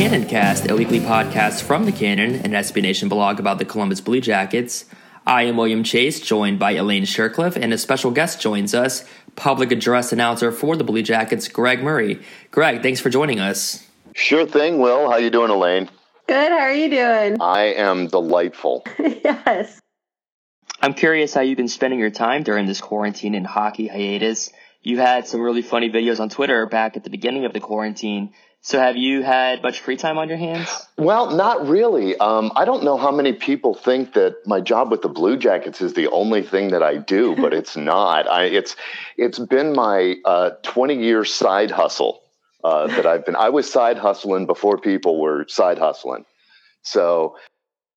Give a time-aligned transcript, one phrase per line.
[0.00, 3.38] Welcome to the Cannon Cast, a weekly podcast from the Cannon, an SB Nation blog
[3.38, 4.86] about the Columbus Blue Jackets.
[5.26, 9.04] I am William Chase, joined by Elaine Shercliffe, and a special guest joins us,
[9.36, 12.18] public address announcer for the Blue Jackets, Greg Murray.
[12.50, 13.86] Greg, thanks for joining us.
[14.14, 15.10] Sure thing, Will.
[15.10, 15.90] How you doing, Elaine?
[16.26, 16.50] Good.
[16.50, 17.38] How are you doing?
[17.38, 18.86] I am delightful.
[18.98, 19.78] yes.
[20.80, 24.50] I'm curious how you've been spending your time during this quarantine and hockey hiatus.
[24.82, 28.32] You had some really funny videos on Twitter back at the beginning of the quarantine.
[28.62, 30.86] So have you had much free time on your hands?
[30.98, 32.16] Well, not really.
[32.18, 35.80] Um, I don't know how many people think that my job with the Blue Jackets
[35.80, 38.28] is the only thing that I do, but it's not.
[38.28, 38.76] I, it's
[39.16, 42.20] it's been my uh, 20 year side hustle
[42.62, 43.36] uh, that I've been.
[43.36, 46.26] I was side hustling before people were side hustling.
[46.82, 47.36] So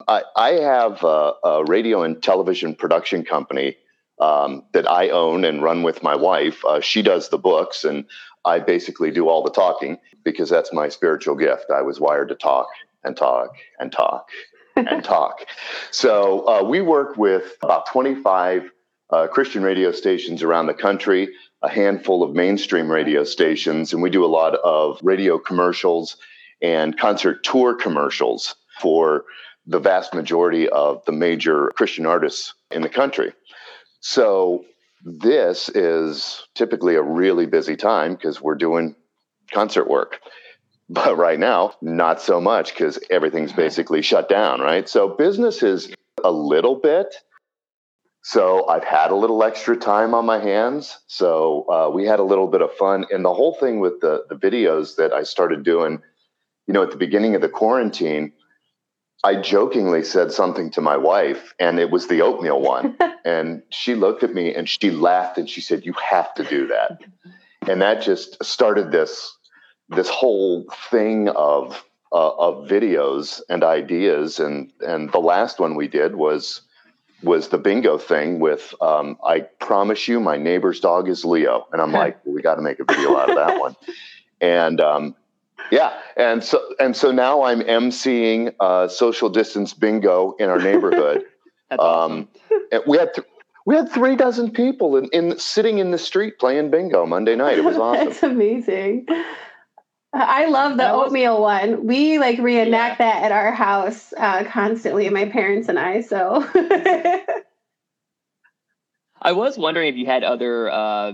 [0.08, 3.76] I, I have a, a radio and television production company
[4.20, 6.64] um, that I own and run with my wife.
[6.64, 8.06] Uh, she does the books, and
[8.46, 11.66] I basically do all the talking because that's my spiritual gift.
[11.74, 12.68] I was wired to talk
[13.04, 14.30] and talk and talk
[14.76, 15.46] and talk.
[15.92, 18.72] So uh, we work with about 25
[19.10, 21.30] uh, Christian radio stations around the country,
[21.62, 26.18] a handful of mainstream radio stations, and we do a lot of radio commercials
[26.62, 29.26] and concert tour commercials for
[29.66, 33.34] the vast majority of the major Christian artists in the country.
[34.00, 34.66] So
[35.04, 38.96] this is typically a really busy time because we're doing
[39.52, 40.20] concert work.
[40.90, 44.88] But right now, not so much because everything's basically shut down, right?
[44.88, 45.94] So business is
[46.24, 47.16] a little bit.
[48.22, 51.00] So I've had a little extra time on my hands.
[51.08, 53.06] So uh, we had a little bit of fun.
[53.12, 56.02] And the whole thing with the, the videos that I started doing,
[56.68, 58.32] you know, at the beginning of the quarantine,
[59.24, 62.98] I jokingly said something to my wife, and it was the oatmeal one.
[63.26, 66.68] and she looked at me and she laughed and she said, "You have to do
[66.68, 67.00] that."
[67.68, 69.38] and that just started this
[69.90, 74.40] this whole thing of uh, of videos and ideas.
[74.40, 76.62] And and the last one we did was
[77.22, 81.82] was the bingo thing with um, I promise you, my neighbor's dog is Leo, and
[81.82, 83.76] I'm like, well, we got to make a video out of that one.
[84.42, 85.16] And um,
[85.72, 91.24] yeah, and so and so now I'm emceeing uh, social distance bingo in our neighborhood.
[91.80, 92.28] Um,
[92.72, 93.26] and we had th-
[93.66, 97.58] we had three dozen people in, in sitting in the street playing bingo Monday night.
[97.58, 98.06] It was awesome.
[98.06, 99.08] That's amazing.
[100.14, 101.88] I love the was- oatmeal one.
[101.88, 106.02] We like reenact that at our house uh, constantly, my parents and I.
[106.02, 106.48] So
[109.20, 111.14] I was wondering if you had other uh,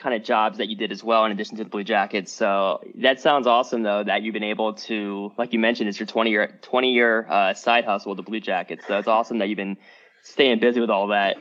[0.00, 2.32] kind of jobs that you did as well in addition to the Blue Jackets.
[2.32, 6.06] So that sounds awesome, though, that you've been able to, like you mentioned, it's your
[6.06, 8.86] 20 year 20 year uh, side hustle with the Blue Jackets.
[8.86, 9.76] So it's awesome that you've been
[10.22, 11.36] staying busy with all that.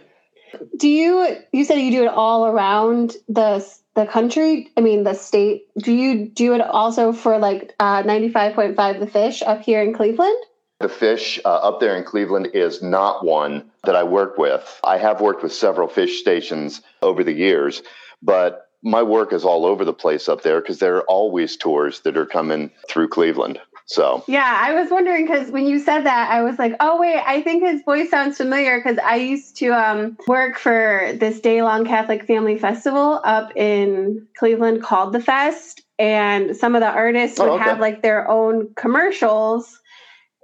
[0.77, 1.37] do you?
[1.51, 3.65] You said you do it all around the
[3.95, 4.71] the country.
[4.77, 5.67] I mean, the state.
[5.77, 9.61] Do you do it also for like uh, ninety five point five the fish up
[9.61, 10.37] here in Cleveland?
[10.79, 14.79] The fish uh, up there in Cleveland is not one that I work with.
[14.81, 17.81] I have worked with several fish stations over the years,
[18.21, 22.01] but my work is all over the place up there because there are always tours
[22.01, 23.59] that are coming through Cleveland.
[23.87, 27.21] So Yeah, I was wondering because when you said that, I was like, oh wait,
[27.25, 31.63] I think his voice sounds familiar because I used to um, work for this day
[31.63, 37.39] long Catholic Family Festival up in Cleveland called the Fest, and some of the artists
[37.39, 37.63] Oh, would okay.
[37.63, 39.79] have like their own commercials.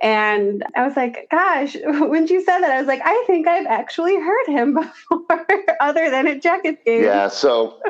[0.06, 3.66] And I was like, gosh, when she said that, I was like, I think I've
[3.66, 4.76] actually heard him
[5.10, 5.48] before,
[5.82, 7.04] other than at Jackets game.
[7.04, 7.28] Yeah.
[7.28, 7.82] So,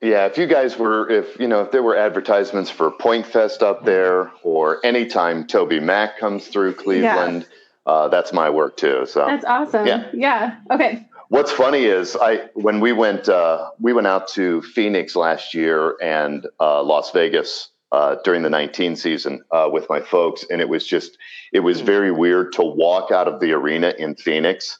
[0.00, 3.64] yeah, if you guys were, if, you know, if there were advertisements for Point Fest
[3.64, 7.92] up there or anytime Toby Mac comes through Cleveland, yeah.
[7.92, 9.04] uh, that's my work too.
[9.04, 9.88] So that's awesome.
[9.88, 10.08] Yeah.
[10.14, 10.58] Yeah.
[10.70, 11.04] Okay.
[11.30, 15.96] What's funny is I when we went uh, we went out to Phoenix last year
[16.00, 20.68] and uh, Las Vegas uh, during the 19 season uh, with my folks, and it
[20.68, 21.16] was just
[21.50, 24.78] it was very weird to walk out of the arena in Phoenix,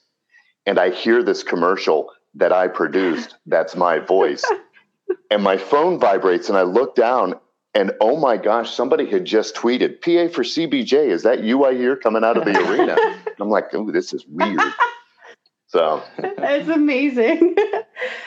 [0.66, 3.34] and I hear this commercial that I produced.
[3.46, 4.44] That's my voice,
[5.30, 7.36] and my phone vibrates, and I look down,
[7.72, 11.08] and oh my gosh, somebody had just tweeted PA for CBJ.
[11.08, 12.98] Is that you I hear coming out of the arena?
[13.00, 14.60] And I'm like, oh, this is weird.
[15.68, 17.56] So it's amazing.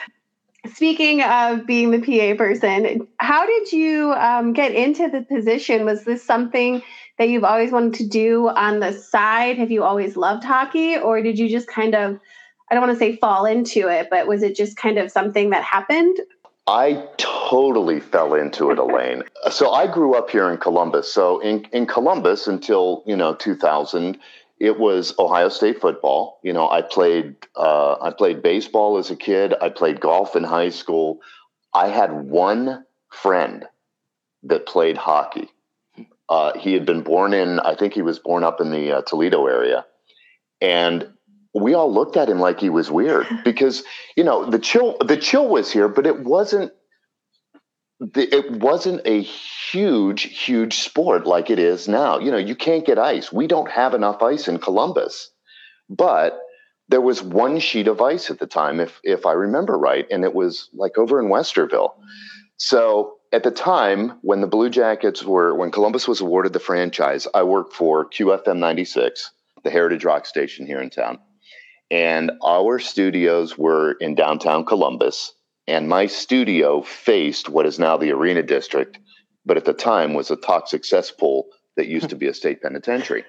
[0.74, 5.84] Speaking of being the PA person, how did you um, get into the position?
[5.84, 6.82] Was this something
[7.18, 9.58] that you've always wanted to do on the side?
[9.58, 12.18] Have you always loved hockey, or did you just kind of,
[12.70, 15.50] I don't want to say fall into it, but was it just kind of something
[15.50, 16.18] that happened?
[16.66, 19.24] I totally fell into it, Elaine.
[19.50, 21.12] so I grew up here in Columbus.
[21.12, 24.18] So in, in Columbus until, you know, 2000,
[24.60, 26.38] it was Ohio State football.
[26.44, 29.54] You know, I played uh, I played baseball as a kid.
[29.60, 31.20] I played golf in high school.
[31.74, 33.64] I had one friend
[34.44, 35.48] that played hockey.
[36.28, 39.02] Uh, he had been born in, I think he was born up in the uh,
[39.02, 39.84] Toledo area,
[40.60, 41.08] and
[41.52, 43.82] we all looked at him like he was weird because
[44.16, 46.72] you know the chill the chill was here, but it wasn't
[48.00, 52.18] it wasn't a huge, huge sport like it is now.
[52.18, 53.32] You know, you can't get ice.
[53.32, 55.30] We don't have enough ice in Columbus.
[55.88, 56.38] But
[56.88, 60.24] there was one sheet of ice at the time, if if I remember right, and
[60.24, 61.92] it was like over in Westerville.
[62.56, 67.28] So at the time when the Blue Jackets were when Columbus was awarded the franchise,
[67.34, 69.30] I worked for QFM 96,
[69.62, 71.18] the Heritage Rock station here in town.
[71.90, 75.32] And our studios were in downtown Columbus
[75.70, 78.98] and my studio faced what is now the Arena District,
[79.46, 81.46] but at the time was a toxic cesspool
[81.76, 83.24] that used to be a state penitentiary.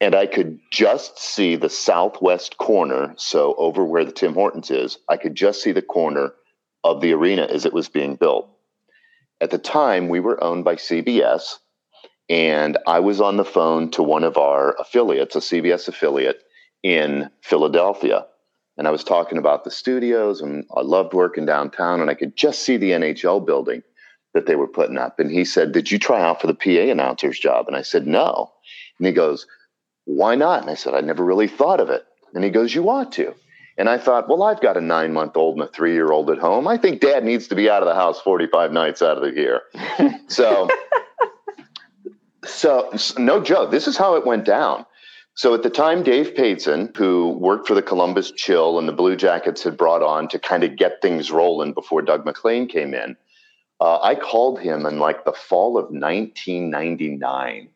[0.00, 4.98] And I could just see the southwest corner, so over where the Tim Hortons is,
[5.08, 6.34] I could just see the corner
[6.84, 8.48] of the arena as it was being built.
[9.40, 11.56] At the time, we were owned by CBS,
[12.28, 16.44] and I was on the phone to one of our affiliates, a CBS affiliate
[16.84, 18.26] in Philadelphia
[18.76, 22.36] and I was talking about the studios, and I loved working downtown, and I could
[22.36, 23.82] just see the NHL building
[24.34, 25.18] that they were putting up.
[25.18, 27.68] And he said, Did you try out for the PA announcer's job?
[27.68, 28.52] And I said, No.
[28.98, 29.46] And he goes,
[30.04, 30.62] Why not?
[30.62, 32.04] And I said, I never really thought of it.
[32.34, 33.34] And he goes, You ought to.
[33.78, 36.30] And I thought, well, I've got a nine month old and a three year old
[36.30, 36.66] at home.
[36.66, 39.38] I think dad needs to be out of the house 45 nights out of the
[39.38, 39.62] year.
[40.28, 40.68] so,
[42.44, 43.70] so, no joke.
[43.70, 44.86] This is how it went down.
[45.36, 49.16] So at the time, Dave Paitson, who worked for the Columbus Chill and the Blue
[49.16, 53.18] Jackets had brought on to kind of get things rolling before Doug MacLean came in,
[53.78, 57.68] uh, I called him in like the fall of 1999.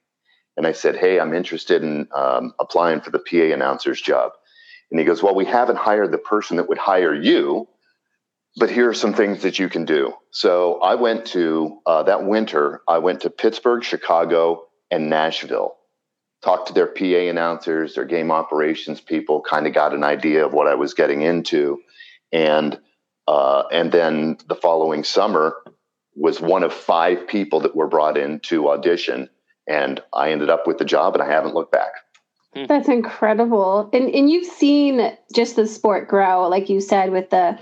[0.57, 4.33] And I said, Hey, I'm interested in um, applying for the PA announcer's job.
[4.91, 7.69] And he goes, Well, we haven't hired the person that would hire you,
[8.57, 10.15] but here are some things that you can do.
[10.31, 15.77] So I went to uh, that winter, I went to Pittsburgh, Chicago, and Nashville
[16.43, 20.53] talked to their PA announcers, their game operations people, kind of got an idea of
[20.53, 21.81] what I was getting into,
[22.33, 22.79] and
[23.29, 25.57] uh, and then the following summer
[26.17, 29.29] was one of five people that were brought in to audition,
[29.69, 31.93] and I ended up with the job, and I haven't looked back.
[32.55, 32.64] Hmm.
[32.67, 37.59] That's incredible, and and you've seen just the sport grow, like you said, with the.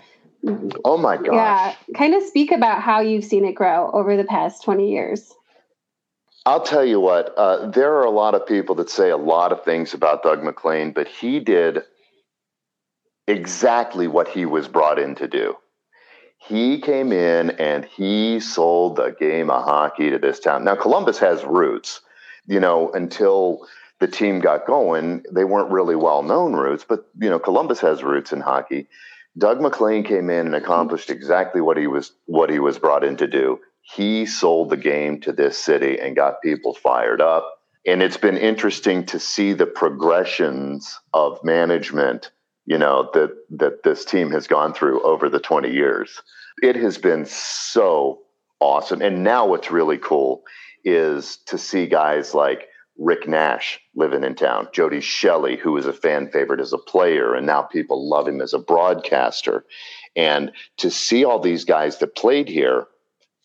[0.85, 1.26] Oh my gosh!
[1.35, 5.35] Yeah, kind of speak about how you've seen it grow over the past twenty years.
[6.49, 9.52] I'll tell you what, uh, there are a lot of people that say a lot
[9.52, 11.83] of things about Doug MacLean, but he did
[13.26, 15.57] exactly what he was brought in to do.
[16.38, 20.64] He came in and he sold the game of hockey to this town.
[20.64, 22.00] Now, Columbus has roots,
[22.47, 23.67] you know, until
[24.00, 28.02] the team got going, they weren't really well known roots, but, you know, Columbus has
[28.02, 28.88] roots in hockey.
[29.37, 33.19] Doug MacLean came in and accomplished exactly what he was what he was brought in
[33.19, 33.61] to do
[33.95, 37.61] he sold the game to this city and got people fired up.
[37.87, 42.30] And it's been interesting to see the progressions of management,
[42.66, 46.23] you know, that that this team has gone through over the 20 years.
[46.62, 48.21] It has been so
[48.61, 49.00] awesome.
[49.00, 50.42] And now what's really cool
[50.85, 52.68] is to see guys like
[52.99, 57.35] Rick Nash living in town, Jody Shelley, who was a fan favorite as a player,
[57.35, 59.64] and now people love him as a broadcaster.
[60.16, 62.88] And to see all these guys that played here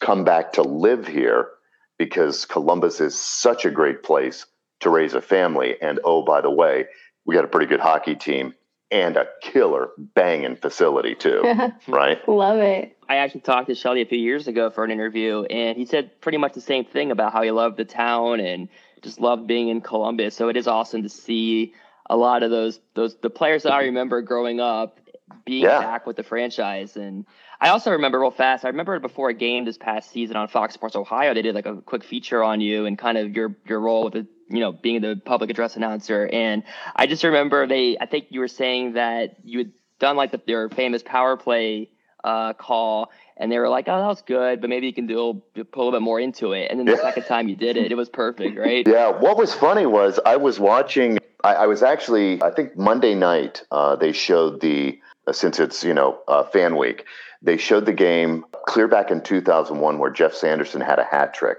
[0.03, 1.49] come back to live here
[1.97, 4.45] because Columbus is such a great place
[4.81, 5.75] to raise a family.
[5.81, 6.85] And oh, by the way,
[7.25, 8.53] we got a pretty good hockey team
[8.91, 11.41] and a killer banging facility too,
[11.87, 12.27] right?
[12.27, 12.97] Love it.
[13.07, 16.19] I actually talked to Shelley a few years ago for an interview, and he said
[16.21, 18.67] pretty much the same thing about how he loved the town and
[19.01, 20.35] just loved being in Columbus.
[20.35, 21.73] So it is awesome to see
[22.09, 23.87] a lot of those those the players that I mm-hmm.
[23.87, 24.99] remember growing up
[25.45, 25.79] being Yeah.
[25.79, 26.95] back with the franchise.
[26.97, 27.25] And
[27.59, 28.65] I also remember real fast.
[28.65, 31.65] I remember before a game this past season on Fox Sports Ohio, they did like
[31.65, 34.71] a quick feature on you and kind of your your role with the you know
[34.71, 36.29] being the public address announcer.
[36.31, 36.63] And
[36.95, 37.97] I just remember they.
[37.99, 41.89] I think you were saying that you had done like the, their famous power play
[42.23, 43.11] uh, call.
[43.35, 45.75] And they were like, "Oh, that was good, but maybe you can do a, put
[45.75, 47.01] a little bit more into it." And then the Yeah.
[47.01, 48.87] second time you did it, it was perfect, right?
[48.87, 49.09] Yeah.
[49.09, 51.17] What was funny was I was watching.
[51.43, 52.41] I, I was actually.
[52.43, 54.99] I think Monday night uh, they showed the
[55.31, 57.05] since it's you know uh, fan week.
[57.41, 61.57] They showed the game clear back in 2001 where Geoff Sanderson had a hat trick.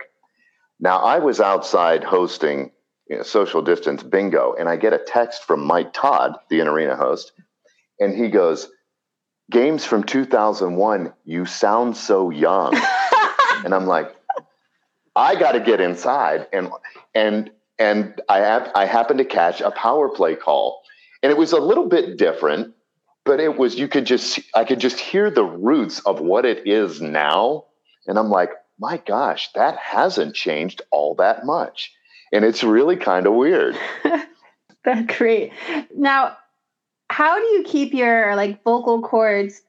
[0.81, 2.71] Now I was outside hosting
[3.09, 6.69] you know, social distance bingo, and I get a text from Mike Todd, the in
[6.69, 7.33] arena host,
[8.01, 8.69] and he goes,
[9.51, 11.13] "Games from 2001.
[11.25, 12.75] You sound so young."
[13.65, 14.15] and I'm like,
[15.15, 16.71] I got to get inside, and
[17.15, 20.83] and and I have I happened to catch a power play call,
[21.23, 22.75] and it was a little bit different,
[23.25, 26.67] but it was you could just I could just hear the roots of what it
[26.67, 27.65] is now,
[28.07, 31.93] and I'm like, my gosh, that hasn't changed all that much,
[32.33, 33.77] and it's really kind of weird.
[34.85, 35.53] That's great.
[35.97, 36.37] Now,
[37.09, 39.63] how do you keep your like vocal cords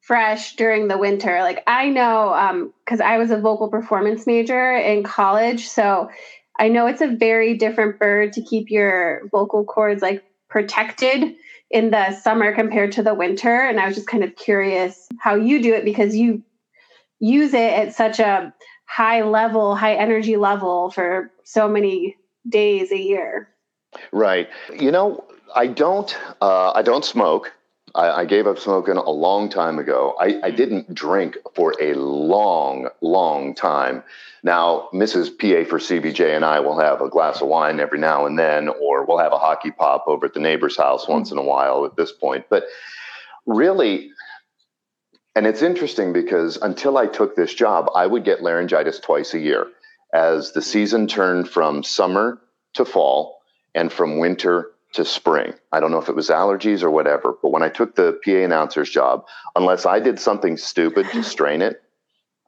[0.00, 1.40] fresh during the winter?
[1.40, 6.10] Like I know um cuz I was a vocal performance major in college, so
[6.58, 11.34] I know it's a very different bird to keep your vocal cords like protected
[11.70, 15.36] in the summer compared to the winter and I was just kind of curious how
[15.36, 16.42] you do it because you
[17.20, 18.52] use it at such a
[18.86, 22.16] high level, high energy level for so many
[22.48, 23.48] days a year.
[24.12, 24.48] Right.
[24.78, 25.24] You know,
[25.54, 26.16] I don't.
[26.40, 27.52] Uh, I don't smoke.
[27.94, 30.14] I, I gave up smoking a long time ago.
[30.18, 30.56] I, I hmm.
[30.56, 34.02] didn't drink for a long, long time.
[34.42, 35.28] Now, Mrs.
[35.28, 38.68] PA for CBJ and I will have a glass of wine every now and then,
[38.68, 41.12] or we'll have a hockey pop over at the neighbor's house hmm.
[41.12, 42.46] once in a while at this point.
[42.48, 42.64] But
[43.46, 44.10] really,
[45.34, 49.38] and it's interesting because until I took this job, I would get laryngitis twice a
[49.38, 49.66] year.
[50.12, 50.64] As the hmm.
[50.64, 52.40] season turned from summer
[52.74, 53.40] to fall,
[53.74, 55.54] and from winter to spring.
[55.72, 58.30] I don't know if it was allergies or whatever, but when I took the PA
[58.32, 61.82] announcer's job, unless I did something stupid to strain it,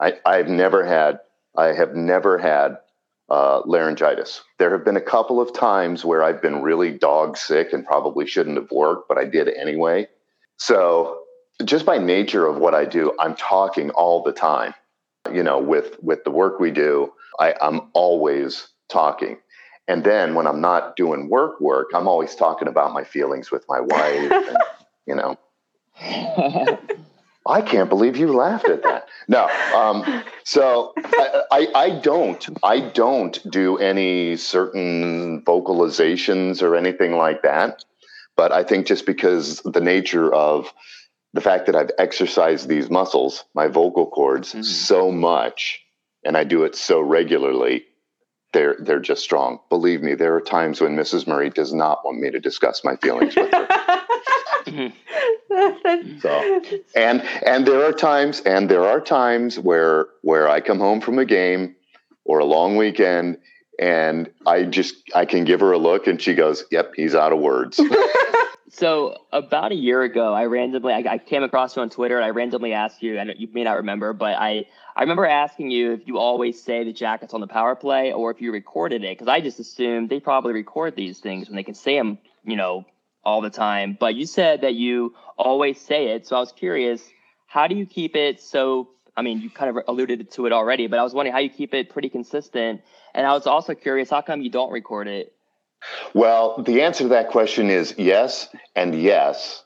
[0.01, 1.21] I, I've never had,
[1.57, 2.79] I have never had
[3.29, 4.43] uh, laryngitis.
[4.59, 8.27] There have been a couple of times where I've been really dog sick and probably
[8.27, 10.09] shouldn't have worked, but I did anyway.
[10.59, 11.21] So
[11.65, 14.75] just by nature of what I do, I'm talking all the time.
[15.33, 19.39] You know, with with the work we do, I, I'm always talking.
[19.93, 23.67] And then when I'm not doing work work, I'm always talking about my feelings with
[23.69, 24.33] my wife.
[24.49, 24.57] and,
[25.07, 25.37] you know,
[27.47, 29.09] I can't believe you laughed at that.
[29.29, 37.13] No, um, so I, I, I don't, I don't do any certain vocalizations or anything
[37.19, 37.85] like that.
[38.35, 40.73] But I think just because the nature of
[41.35, 44.65] the fact that I've exercised these muscles, my vocal cords, Mhm.
[44.65, 45.83] so much,
[46.25, 47.85] and I do it so regularly,
[48.53, 49.61] they're they're just strong.
[49.69, 51.27] Believe me, there are times when Mrs.
[51.27, 53.69] Murray does not want me to discuss my feelings with her.
[56.21, 56.63] So,
[56.97, 61.19] and and there are times and there are times where where I come home from
[61.19, 61.77] a game
[62.25, 63.39] or a long weekend
[63.79, 67.33] and I just I can give her a look and she goes, "Yep, he's out
[67.33, 67.79] of words."
[68.75, 72.25] So about a year ago, I randomly I, I came across you on Twitter and
[72.25, 74.65] I randomly asked you, and you may not remember, but I
[74.97, 78.31] I remember asking you if you always say the jackets on the power play or
[78.31, 81.63] if you recorded it because I just assumed they probably record these things when they
[81.63, 82.87] can say them, you know,
[83.23, 83.95] all the time.
[84.01, 87.07] But you said that you always say it, so I was curious,
[87.47, 88.89] how do you keep it so?
[89.15, 91.51] I mean, you kind of alluded to it already, but I was wondering how you
[91.51, 92.81] keep it pretty consistent.
[93.15, 95.35] And I was also curious, how come you don't record it?
[96.15, 99.65] Well, the answer to that question is yes and yes.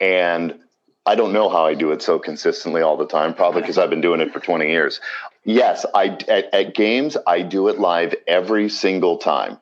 [0.00, 0.60] And
[1.06, 3.90] I don't know how I do it so consistently all the time, probably because I've
[3.90, 5.00] been doing it for 20 years.
[5.44, 9.58] Yes, I at, at games I do it live every single time.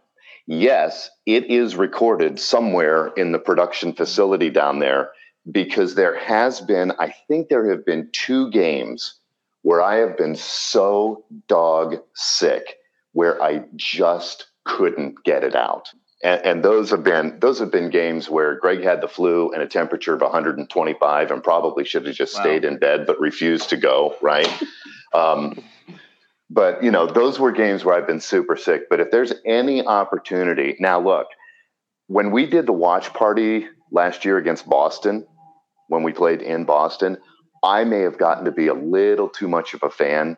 [0.47, 5.11] Yes, it is recorded somewhere in the production facility down there
[5.51, 9.15] because there has been I think there have been two games
[9.63, 12.77] where I have been so dog sick
[13.13, 15.89] where I just couldn't get it out.
[16.23, 19.63] And, and those have been those have been games where Greg had the flu and
[19.63, 22.41] a temperature of 125 and probably should have just Wow.
[22.43, 24.17] stayed in bed but refused to go.
[24.23, 24.49] Right.
[25.15, 25.63] um,
[26.51, 28.89] but you know, those were games where I've been super sick.
[28.89, 31.27] But if there's any opportunity, now look,
[32.07, 35.27] when we did the watch party last year against Boston,
[35.89, 37.19] when we played in Boston,
[37.63, 40.37] I may have gotten to be a little too much of a fan,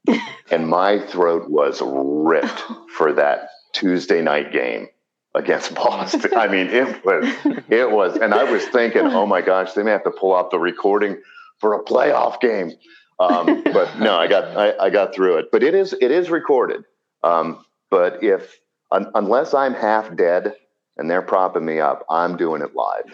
[0.50, 2.62] and my throat was ripped
[2.96, 4.88] for that Tuesday night game
[5.34, 6.32] against Boston.
[6.34, 7.24] I mean, it was
[7.68, 10.50] it was, and I was thinking, oh my gosh, they may have to pull out
[10.50, 11.20] the recording
[11.58, 12.72] for a playoff game.
[13.18, 15.46] Um, but no, I got I, I, got through it.
[15.50, 16.84] But it is it is recorded.
[17.22, 18.58] Um, but if
[18.90, 20.54] un, unless I'm half dead
[20.96, 23.04] and they're propping me up, I'm doing it live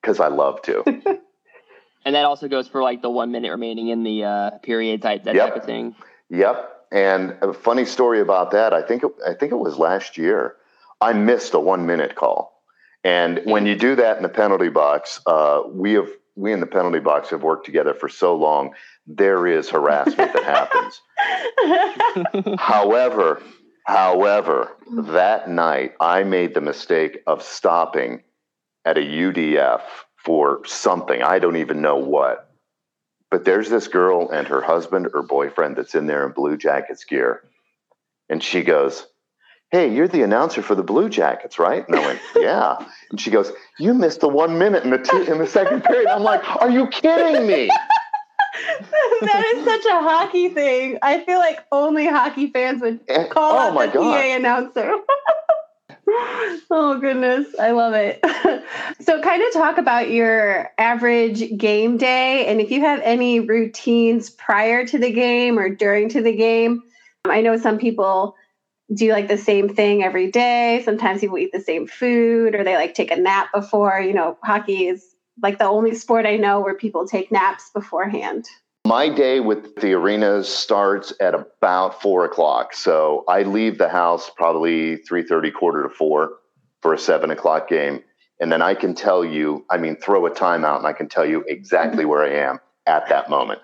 [0.00, 0.82] because I love to.
[2.04, 5.24] and that also goes for like the one minute remaining in the uh, period type
[5.24, 5.48] that yep.
[5.48, 5.96] type of thing.
[6.30, 6.71] Yep.
[6.92, 8.74] And a funny story about that.
[8.74, 10.56] I think it, I think it was last year.
[11.00, 12.62] I missed a one minute call.
[13.02, 16.66] And when you do that in the penalty box, uh, we have we in the
[16.66, 18.74] penalty box have worked together for so long.
[19.06, 21.00] There is harassment that happens.
[22.58, 23.42] however,
[23.86, 28.22] however, that night I made the mistake of stopping
[28.84, 29.82] at a UDF
[30.16, 31.22] for something.
[31.22, 32.51] I don't even know what.
[33.32, 37.04] But there's this girl and her husband or boyfriend that's in there in Blue Jackets
[37.04, 37.42] gear.
[38.28, 39.06] And she goes,
[39.70, 41.82] Hey, you're the announcer for the Blue Jackets, right?
[41.88, 42.76] And I went, Yeah.
[43.10, 46.08] And she goes, You missed the one minute in the two, in the second period.
[46.08, 47.68] I'm like, Are you kidding me?
[49.22, 50.98] that is such a hockey thing.
[51.00, 54.12] I feel like only hockey fans would eh, call oh out the God.
[54.12, 54.92] PA announcer.
[56.08, 58.20] oh goodness, I love it.
[59.00, 64.30] so, kind of talk about your average game day, and if you have any routines
[64.30, 66.82] prior to the game or during to the game.
[67.24, 68.34] I know some people
[68.92, 70.82] do like the same thing every day.
[70.84, 74.00] Sometimes people eat the same food, or they like take a nap before.
[74.00, 75.04] You know, hockey is
[75.40, 78.46] like the only sport I know where people take naps beforehand.
[78.84, 82.74] My day with the arenas starts at about four o'clock.
[82.74, 86.38] So I leave the house probably three thirty, quarter to four
[86.80, 88.02] for a seven o'clock game.
[88.40, 91.24] And then I can tell you, I mean, throw a timeout and I can tell
[91.24, 93.60] you exactly where I am at that moment.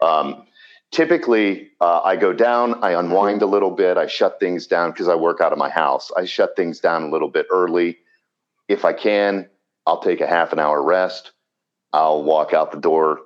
[0.00, 0.46] Um,
[0.92, 5.08] typically, uh, I go down, I unwind a little bit, I shut things down because
[5.08, 6.12] I work out of my house.
[6.16, 7.98] I shut things down a little bit early.
[8.68, 9.48] If I can,
[9.86, 11.32] I'll take a half an hour rest.
[11.92, 13.18] I'll walk out the door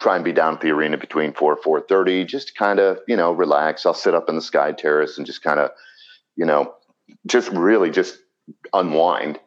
[0.00, 3.32] try and be down at the arena between 4 4.30 just kind of you know
[3.32, 3.86] relax.
[3.86, 5.70] I'll sit up in the sky terrace and just kind of
[6.36, 6.74] you know
[7.26, 8.18] just really just
[8.72, 9.40] unwind.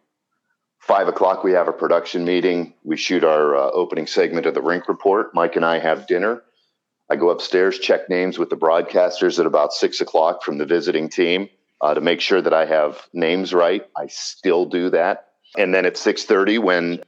[0.79, 2.73] Five o'clock we have a production meeting.
[2.83, 5.33] We shoot our uh, opening segment of the rink report.
[5.33, 6.41] Mike and i have dinner.
[7.11, 11.09] I go upstairs check names with the broadcasters at about six o'clock from the visiting
[11.09, 11.49] team
[11.81, 13.85] uh, to make sure that i have names right.
[13.95, 15.25] I still do that.
[15.57, 17.03] And then at 6.30 when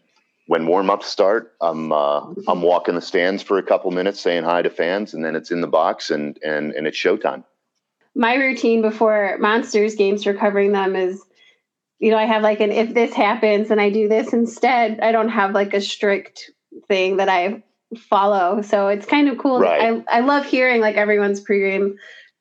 [0.51, 4.61] when warm-ups start, I'm uh, I'm walking the stands for a couple minutes, saying hi
[4.61, 7.45] to fans, and then it's in the box and and and it's showtime.
[8.15, 11.23] My routine before Monsters games for covering them is,
[11.99, 14.99] you know, I have like an if this happens and I do this instead.
[14.99, 16.51] I don't have like a strict
[16.89, 17.63] thing that I
[17.97, 19.61] follow, so it's kind of cool.
[19.61, 20.03] Right.
[20.09, 21.95] I I love hearing like everyone's pregame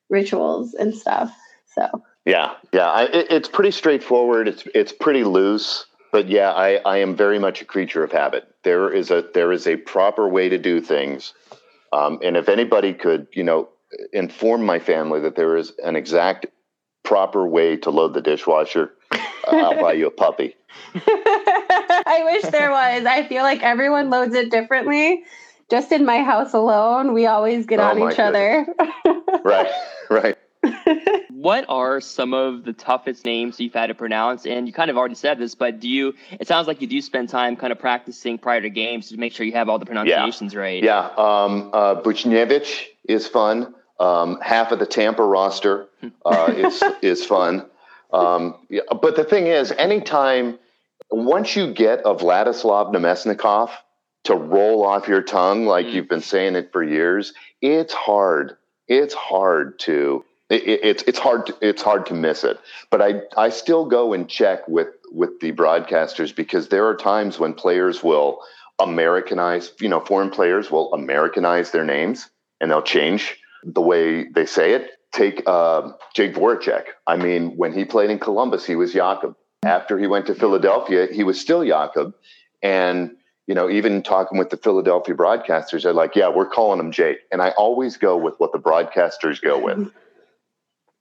[0.09, 1.33] rituals and stuff.
[1.77, 4.49] So yeah, yeah, I, it, it's pretty straightforward.
[4.49, 8.47] It's it's pretty loose but yeah, I, I am very much a creature of habit.
[8.63, 11.33] There is a there is a proper way to do things,
[11.93, 13.69] um, and if anybody could, you know,
[14.13, 16.45] inform my family that there is an exact
[17.03, 18.93] proper way to load the dishwasher,
[19.47, 20.55] I'll buy you a puppy.
[20.95, 23.05] I wish there was.
[23.05, 25.23] I feel like everyone loads it differently.
[25.69, 28.67] Just in my house alone, we always get oh on each goodness.
[29.05, 29.41] other.
[29.45, 29.71] right,
[30.09, 30.37] right
[31.29, 34.45] what are some of the toughest names you've had to pronounce?
[34.45, 36.13] And you kind of already said this, but do you?
[36.39, 39.33] It sounds like you do spend time kind of practicing prior to games to make
[39.33, 40.59] sure you have all the pronunciations yeah.
[40.59, 40.83] right.
[40.83, 43.73] Yeah, um, uh, Buchnevich is fun.
[43.99, 45.87] Um, half of the Tampa roster
[46.25, 47.65] uh, is is fun.
[48.13, 50.59] Um, yeah, but the thing is, anytime
[51.09, 53.71] once you get a Vladislav Namestnikov
[54.23, 55.93] to roll off your tongue like mm.
[55.93, 58.57] you've been saying it for years, it's hard.
[58.87, 62.59] It's hard to it, it's it's hard to, it's hard to miss it.
[62.89, 67.39] But I I still go and check with with the broadcasters because there are times
[67.39, 68.41] when players will
[68.79, 74.45] Americanize, you know, foreign players will Americanize their names and they'll change the way they
[74.45, 74.91] say it.
[75.11, 76.85] Take uh, Jake Voracek.
[77.05, 79.35] I mean, when he played in Columbus, he was Jakob.
[79.63, 82.13] After he went to Philadelphia, he was still Jakob.
[82.63, 83.15] And
[83.47, 87.19] you know, even talking with the Philadelphia broadcasters, they're like, "Yeah, we're calling him Jake."
[87.31, 89.91] And I always go with what the broadcasters go with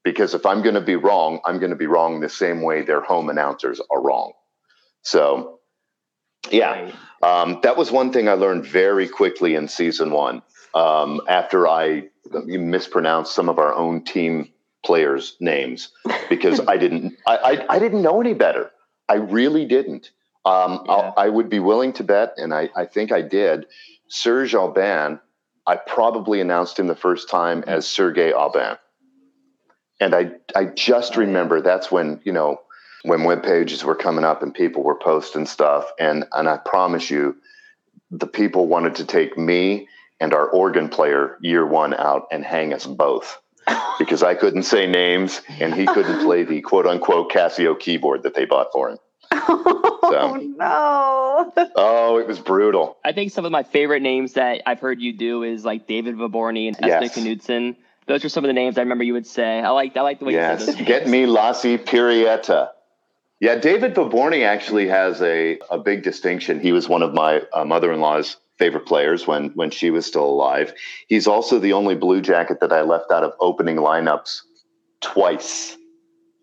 [0.04, 2.82] because if I'm going to be wrong, I'm going to be wrong the same way
[2.82, 4.32] their home announcers are wrong.
[5.02, 5.60] So,
[6.50, 6.90] yeah,
[7.22, 10.42] um, that was one thing I learned very quickly in season one.
[10.74, 12.08] um, after I
[12.46, 14.50] mispronounced some of our own team
[14.84, 15.90] players' names
[16.28, 18.70] because I didn't I, I, I didn't know any better.
[19.08, 20.10] I really didn't.
[20.44, 21.12] Um, Yeah.
[21.16, 23.66] I would be willing to bet, and I, I think I did.
[24.08, 25.20] Serge Aubin,
[25.66, 28.76] I probably announced him the first time as Sergei Aubin.
[30.00, 32.60] And I, I just remember that's when, you know,
[33.02, 35.90] when web pages were coming up and people were posting stuff.
[35.98, 37.36] And, and I promise you,
[38.10, 42.72] the people wanted to take me and our organ player year one out and hang
[42.74, 43.40] us both
[43.98, 48.34] because I couldn't say names and he couldn't play the quote unquote Casio keyboard that
[48.34, 48.98] they bought for him.
[49.32, 51.52] Oh no.
[51.76, 52.98] Oh, it was brutal.
[53.04, 56.16] I think some of my favorite names that I've heard you do is like David
[56.16, 57.16] Vyborny and Yes.
[57.16, 57.76] Espen Knudsen.
[58.10, 59.60] Those are some of the names I remember you would say.
[59.60, 60.86] I like I like the way Yes, you said those.
[60.86, 61.12] get names.
[61.12, 62.68] me Lasse Pirjetä.
[63.40, 66.58] Yeah, David Vyborny actually has a, a big distinction.
[66.60, 70.74] He was one of my uh, mother-in-law's favorite players when when she was still alive.
[71.08, 74.40] He's also the only Blue Jacket that I left out of opening lineups
[75.00, 75.76] twice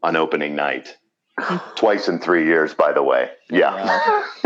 [0.03, 0.95] on opening night.
[1.75, 3.29] twice in three years, by the way.
[3.51, 4.23] Yeah,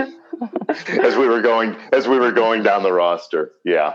[0.67, 3.51] as we were going as we were going down the roster.
[3.63, 3.93] Yeah,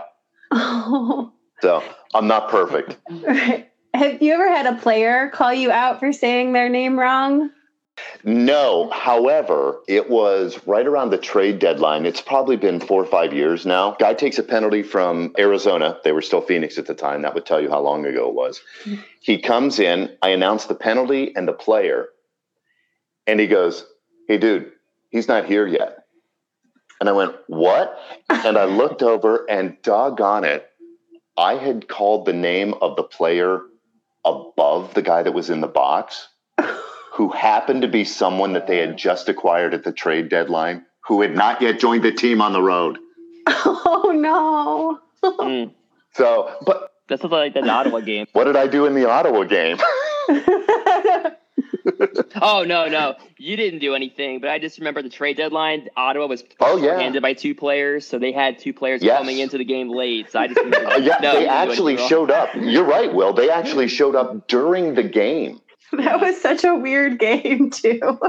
[0.51, 1.33] Oh.
[1.61, 2.97] so I'm not perfect.
[3.93, 7.49] Have you ever had a player call you out for saying their name wrong?
[8.23, 12.05] No, however, it was right around the trade deadline.
[12.05, 13.95] It's probably been four or five years now.
[13.99, 15.97] Guy takes a penalty from Arizona.
[16.03, 17.23] They were still Phoenix at the time.
[17.23, 18.61] That would tell you how long ago it was.
[19.21, 20.15] He comes in.
[20.21, 22.09] I announce the penalty and the player.
[23.25, 23.85] And he goes,
[24.27, 24.71] Hey, dude,
[25.09, 26.05] he's not here yet.
[26.99, 27.97] And I went, What?
[28.29, 30.69] And I looked over and doggone it,
[31.37, 33.61] I had called the name of the player
[34.25, 36.27] above the guy that was in the box
[37.13, 41.21] who happened to be someone that they had just acquired at the trade deadline, who
[41.21, 42.97] had not yet joined the team on the road.
[43.49, 44.99] Oh no.
[45.23, 45.73] Mm.
[46.13, 48.27] So, but this sounds like the Ottawa game.
[48.33, 49.77] what did I do in the Ottawa game?
[52.41, 54.39] Oh no, no, you didn't do anything.
[54.39, 55.87] But I just remember the trade deadline.
[55.97, 56.99] Ottawa was Oh, yeah.
[56.99, 59.17] handed by two players, so they had two players Yes.
[59.19, 60.31] coming into the game late.
[60.31, 62.49] So I just remember, Uh, yeah, no, they actually showed up.
[62.55, 63.33] You're right, Will.
[63.33, 65.59] They actually showed up during the game.
[65.93, 68.19] that was such a weird game too.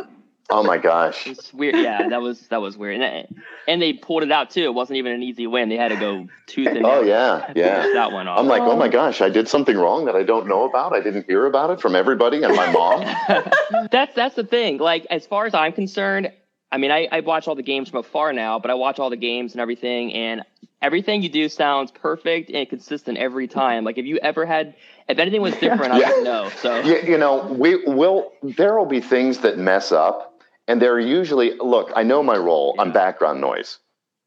[0.51, 1.27] Oh my gosh.
[1.27, 1.77] It's weird.
[1.77, 4.63] Yeah, that was that was weird, and, that- and they pulled it out too.
[4.65, 5.69] It wasn't even an easy win.
[5.69, 7.83] They had to go tooth and Oh nail yeah, yeah.
[7.93, 8.39] that one off.
[8.39, 8.91] I'm like, oh my oh.
[8.91, 10.95] gosh, I did something wrong that I don't know about.
[10.95, 13.01] I didn't hear about it from everybody and my mom.
[13.91, 14.79] that's that's the thing.
[14.79, 16.33] Like as far as I'm concerned,
[16.73, 19.11] I mean, I, I watch all the games from afar now, but I watch all
[19.11, 20.43] the games and everything, and
[20.81, 23.85] everything you do sounds perfect and consistent every time.
[23.85, 24.75] Like if you ever had,
[25.09, 26.13] if anything was different, I Yeah.
[26.15, 26.51] would know.
[26.61, 28.33] So you, you know, we will.
[28.43, 30.28] There will be things that mess up,
[30.69, 31.55] and they're usually.
[31.55, 32.77] Look, I know my role.
[32.79, 33.79] I'm background noise.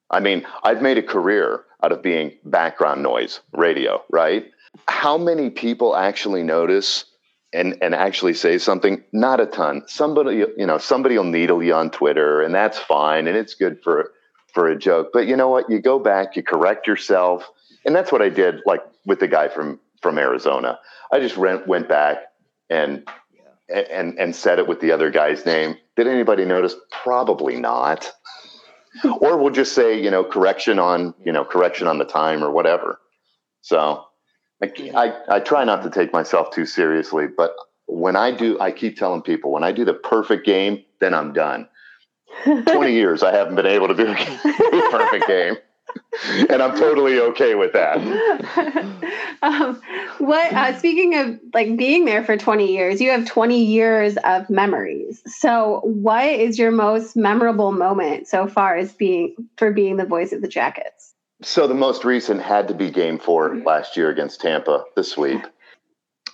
[0.10, 4.04] I mean, I've made a career out of being background noise radio.
[4.10, 4.52] Right?
[4.88, 7.06] How many people actually notice
[7.54, 9.04] and and actually say something?
[9.14, 9.84] Not a ton.
[9.88, 13.82] Somebody, you know, somebody will needle you on Twitter, and that's fine, and it's good
[13.84, 14.12] for
[14.54, 15.12] for a joke.
[15.14, 15.70] But you know what?
[15.70, 17.50] You go back, you correct yourself,
[17.86, 18.62] and that's what I did.
[18.66, 20.80] Like with the guy from from Arizona,
[21.12, 22.18] I just went went back
[22.72, 23.06] and
[23.72, 25.78] and and said it with the other guy's name.
[25.96, 26.76] Did anybody notice?
[27.04, 28.12] Probably not.
[29.22, 32.52] or we'll just say, you know, correction on, you know, correction on the time or
[32.52, 33.00] whatever.
[33.62, 34.04] So
[34.62, 37.56] I, I, I try not to take myself too seriously, but
[37.86, 41.34] when I do, I keep telling people when I do the perfect game, then I'm
[41.34, 41.68] done.
[42.44, 44.16] 20 years I haven't been able to do a
[44.92, 45.56] perfect game.
[46.50, 47.98] And I'm totally okay with that.
[49.42, 49.82] um,
[50.20, 54.50] what uh, speaking of like being there for 20 years you have 20 years of
[54.50, 60.06] memories so what is your most memorable moment so far as being for being the
[60.06, 64.10] voice of the jackets So the most recent had to be game four last year
[64.10, 65.42] against Tampa, the sweep.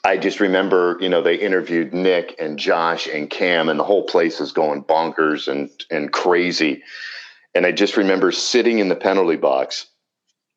[0.03, 4.03] I just remember, you know, they interviewed Nick and Josh and Cam, and the whole
[4.03, 6.83] place is going bonkers and and crazy.
[7.57, 9.87] And I just remember sitting in the penalty box,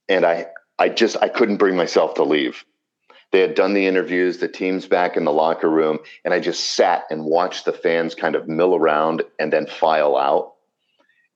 [0.07, 2.63] and I I just I couldn't bring myself to leave.
[3.33, 6.73] They had done the interviews, the team's back in the locker room, and I just
[6.73, 10.57] sat and watched the fans kind of mill around and then file out.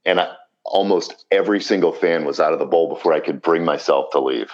[0.05, 0.35] And I,
[0.67, 4.21] almost every single fan was out of the bowl before I could bring myself to
[4.21, 4.51] leave.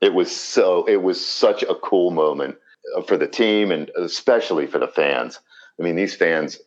[0.00, 2.58] It was so it was such a cool moment
[2.96, 5.40] uh, for the team and especially for the fans.
[5.80, 6.60] I mean, these fans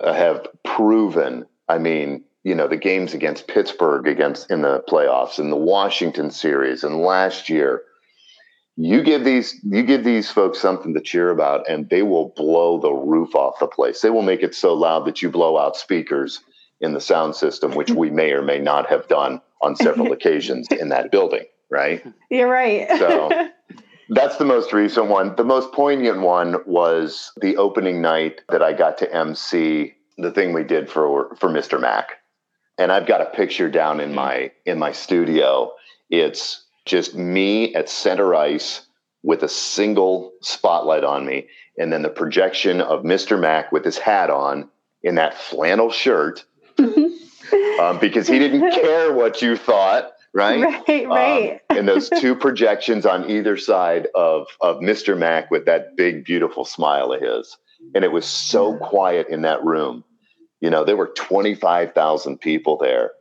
[0.00, 1.46] uh, have proven.
[1.66, 6.30] I mean, you know, the games against Pittsburgh, against in the playoffs, in the Washington
[6.30, 7.82] series, and last year.
[8.76, 12.78] You give these you give these folks something to cheer about, and they will blow
[12.78, 14.00] the roof off the place.
[14.00, 16.40] They will make it so loud that you blow out speakers
[16.80, 20.68] in the sound system, which we may or may not have done on several occasions
[20.70, 21.46] in that building.
[21.68, 22.04] right?
[22.30, 22.86] You're right.
[22.96, 23.48] So
[24.10, 25.34] that's the most recent one.
[25.34, 30.52] The most poignant one was the opening night that I got to MC the thing
[30.52, 31.80] we did for for Mr.
[31.80, 32.18] Mac.
[32.78, 35.72] And I've got a picture down in my in my studio.
[36.10, 38.86] It's just me at center ice
[39.22, 43.38] with a single spotlight on me and then the projection of Mr.
[43.38, 44.68] Mac with his hat on
[45.02, 46.44] in that flannel shirt
[46.78, 50.60] um, because he didn't care what you thought right?
[50.86, 51.60] Right, right.
[51.70, 55.18] Um, and those two projections on either side of of Mr.
[55.18, 57.56] Mac with that big, beautiful smile of his.
[57.94, 60.04] And it was so quiet in that room.
[60.66, 63.12] You know, there were 25,000 people there,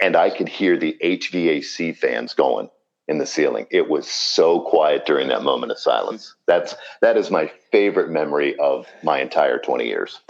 [0.00, 2.70] and I could hear the HVAC fans going
[3.06, 3.66] in the ceiling.
[3.70, 6.34] It was so quiet during that moment of silence.
[6.46, 10.20] That's that is my favorite memory of my entire 20 years.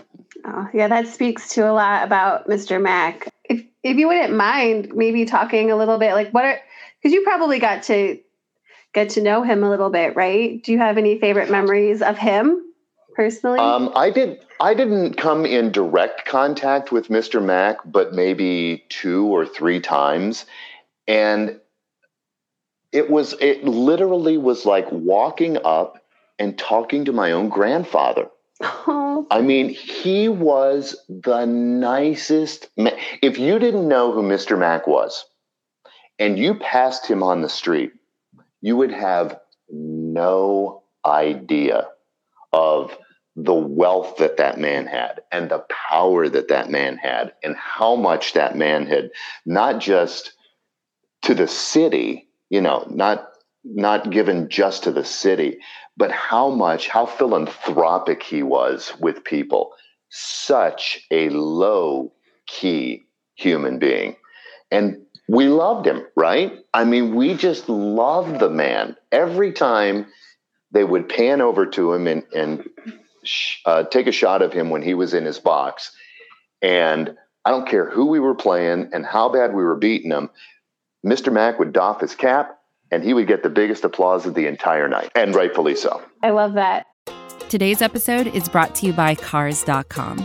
[0.44, 2.83] Oh, yeah, that speaks to a lot about Mr.
[2.83, 6.59] Mac if if you wouldn't mind maybe talking a little bit like what are
[7.00, 8.18] because you probably got to
[8.94, 12.18] get to know him a little bit right do you have any favorite memories of
[12.18, 12.71] him
[13.14, 18.85] personally um, i did i didn't come in direct contact with mr mac but maybe
[18.88, 20.46] two or three times
[21.07, 21.59] and
[22.92, 26.05] it was it literally was like walking up
[26.38, 28.29] and talking to my own grandfather
[28.62, 29.27] Oh.
[29.31, 32.96] I mean, he was the nicest man.
[33.20, 34.59] If you didn't know who Mr.
[34.59, 35.25] Mac was
[36.18, 37.92] and you passed him on the street,
[38.61, 41.88] you would have no idea
[42.53, 42.97] of
[43.37, 47.97] the wealth that that man had and the power that that man had and how
[47.97, 49.11] much that man had
[49.47, 50.33] not just
[51.23, 53.29] to the city, you know, not
[53.65, 55.59] not given just to the city,
[55.97, 59.73] but how much, how philanthropic he was with people.
[60.11, 62.12] Such a low
[62.47, 63.05] key
[63.37, 64.17] human being.
[64.71, 66.59] And we loved him, right?
[66.75, 68.97] I mean, we just loved the man.
[69.12, 70.07] Every time
[70.72, 72.68] they would pan over to him and, and
[73.66, 75.92] uh, take a shot of him when he was in his box.
[76.61, 80.30] And I don't care who we were playing and how bad we were beating him,
[81.04, 81.32] Mr.
[81.32, 82.58] Mac would doff his cap
[82.90, 86.02] and he would get the biggest applause of the entire night, and rightfully so.
[86.22, 86.87] I love that.
[87.48, 90.24] Today's episode is brought to you by Cars.com.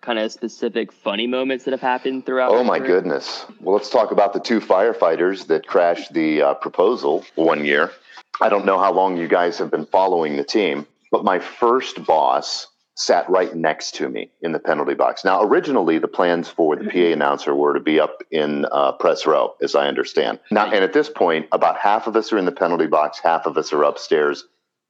[0.00, 2.50] kind of specific funny moments that have happened throughout?
[2.50, 3.00] Oh my career?
[3.00, 3.46] goodness!
[3.60, 7.92] Well, let's talk about the two firefighters that crashed the uh, proposal one year.
[8.40, 12.04] I don't know how long you guys have been following the team, but my first
[12.04, 15.24] boss sat right next to me in the penalty box.
[15.24, 19.26] Now, originally, the plans for the PA announcer were to be up in uh, press
[19.26, 20.38] row, as I understand.
[20.50, 23.46] Now, and at this point, about half of us are in the penalty box, half
[23.46, 24.44] of us are upstairs.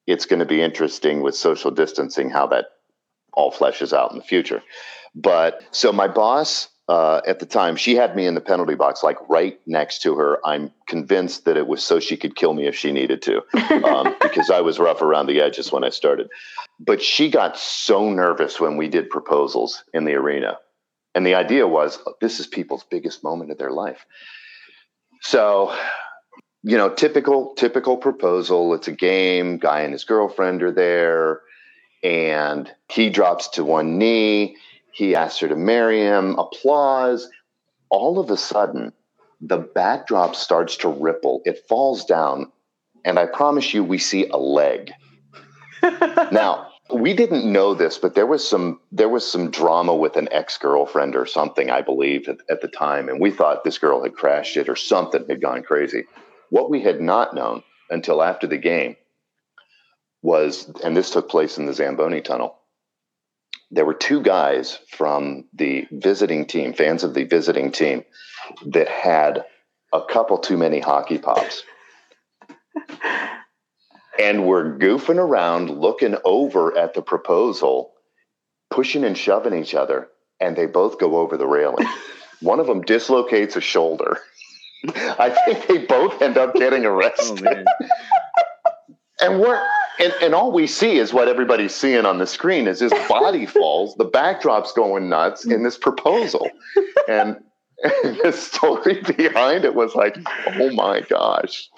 [0.06, 2.66] It's going to be interesting with social distancing how that
[3.32, 4.62] all fleshes out in the future.
[5.14, 9.04] But so my boss uh, at the time, she had me in the penalty box,
[9.04, 10.44] like right next to her.
[10.44, 13.42] I'm convinced that it was so she could kill me if she needed to,
[13.86, 16.28] um, because I was rough around the edges when I started.
[16.80, 20.58] But she got so nervous when we did proposals in the arena.
[21.14, 24.04] And the idea was this is people's biggest moment of their life.
[25.22, 25.72] So,
[26.64, 28.74] you know, typical, typical proposal.
[28.74, 31.42] It's a game, guy and his girlfriend are there,
[32.02, 34.56] and he drops to one knee
[34.92, 37.28] he asks her to marry him, applause.
[37.88, 38.92] All of a sudden,
[39.40, 41.42] the backdrop starts to ripple.
[41.44, 42.52] It falls down,
[43.04, 44.92] and I promise you, we see a leg.
[45.82, 50.28] now, we didn't know this, but there was some there was some drama with an
[50.32, 54.02] ex girlfriend or something, I believe, at, at, the time, and we thought this girl
[54.02, 56.04] had crashed it or something had gone crazy.
[56.50, 58.96] What we had not known until after the game
[60.22, 62.59] was, and this took place in the Zamboni Tunnel.
[63.70, 68.04] There were two guys from the visiting team, fans of the visiting team,
[68.66, 69.44] that had
[69.92, 71.62] a couple too many hockey pops.
[74.18, 77.92] and we're goofing around, looking over at the proposal,
[78.70, 80.08] pushing and shoving each other,
[80.40, 81.86] and they both go over the railing.
[82.40, 84.18] One of them dislocates a shoulder.
[84.94, 87.66] I think they both end up getting oh, arrested.
[87.66, 87.86] Oh,
[89.20, 89.62] and we're
[90.00, 93.46] and, and all we see is what everybody's seeing on the screen is his body
[93.58, 96.48] falls, the backdrop's going nuts in this proposal.
[97.06, 97.36] And,
[97.82, 100.16] and the story behind it was like,
[100.58, 101.68] oh my gosh.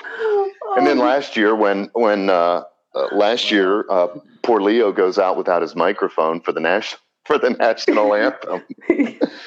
[0.76, 4.08] And then last year when when uh, uh, last year uh,
[4.42, 8.62] poor Leo goes out without his microphone for the national for the national anthem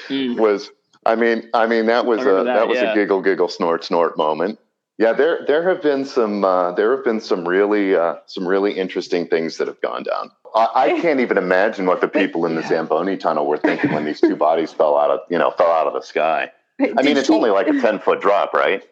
[0.08, 0.36] hmm.
[0.36, 0.70] was
[1.04, 2.92] I mean I mean that was a that, that was yeah.
[2.92, 4.58] a giggle giggle snort snort moment.
[4.98, 8.72] Yeah, there there have been some uh, there have been some really uh, some really
[8.72, 10.30] interesting things that have gone down.
[10.54, 14.06] I, I, can't even imagine what the people in the Zamboni tunnel were thinking when
[14.06, 16.50] these two bodies fell out of you know fell out of the sky.
[16.80, 18.82] I did mean, it's she, only like a ten foot drop, right?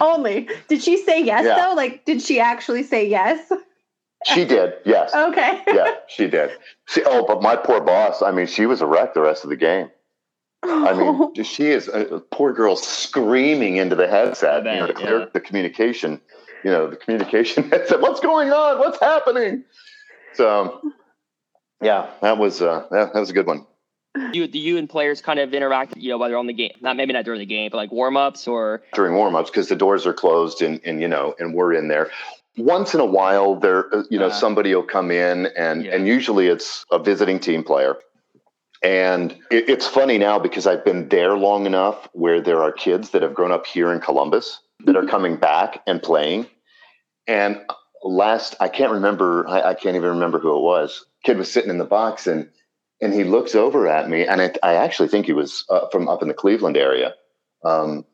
[0.00, 0.48] only.
[0.68, 1.56] Did she say yes yeah.
[1.56, 1.74] though?
[1.74, 3.52] Like, did she actually say yes?
[4.24, 4.72] She did.
[4.86, 5.14] Yes.
[5.14, 5.62] okay.
[5.66, 6.50] yeah, she did.
[6.86, 8.22] She, oh, but my poor boss.
[8.22, 9.90] I mean, she was a wreck the rest of the game.
[10.68, 14.94] I mean, she is a, poor girl screaming into the headset, bet, you know, to
[14.94, 15.26] clear yeah.
[15.32, 16.20] the communication.
[16.64, 18.00] You know, the communication headset.
[18.00, 18.78] What's going on?
[18.78, 19.64] What's happening?
[20.34, 20.80] So,
[21.80, 23.66] yeah, that was uh, that, that was a good one.
[24.32, 26.72] You, do you and players kind of interact, you know, while they're on the game,
[26.80, 29.68] not maybe not during the game, but like warm ups or during warm ups because
[29.68, 32.10] the doors are closed and and you know and we're in there.
[32.56, 35.94] Once in a while, there uh, you know uh, somebody will come in and yeah.
[35.94, 37.96] and usually it's a visiting team player
[38.82, 43.10] and it, it's funny now because I've been there long enough where there are kids
[43.10, 45.10] that have grown up here in Columbus that are mm-hmm.
[45.10, 46.46] coming back and playing.
[47.26, 47.60] And
[48.02, 51.04] last, I can't remember, I, I can't even remember who it was.
[51.24, 52.48] Kid was sitting in the box and
[53.00, 56.08] and he looks over at me, and it, I actually think he was uh, from
[56.08, 57.14] up in the Cleveland area.
[57.64, 58.04] Um,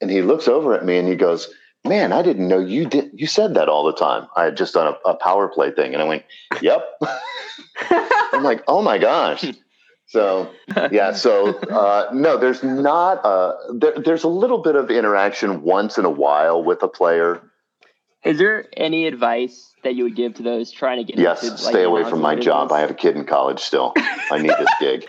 [0.00, 1.48] and he looks over at me and he goes,
[1.84, 3.10] "Man, I didn't know you did.
[3.14, 4.26] You said that all the time.
[4.36, 6.24] I had just done a, a power play thing." And I went,
[6.60, 6.86] "Yep."
[7.90, 9.44] I'm like, "Oh my gosh!"
[10.06, 10.50] So
[10.90, 13.24] yeah, so uh, no, there's not.
[13.24, 17.42] A, there, there's a little bit of interaction once in a while with a player.
[18.24, 21.18] Is there any advice that you would give to those trying to get?
[21.20, 22.72] Yes, into, stay away from my job.
[22.72, 23.92] I have a kid in college still.
[23.96, 25.06] I need this gig.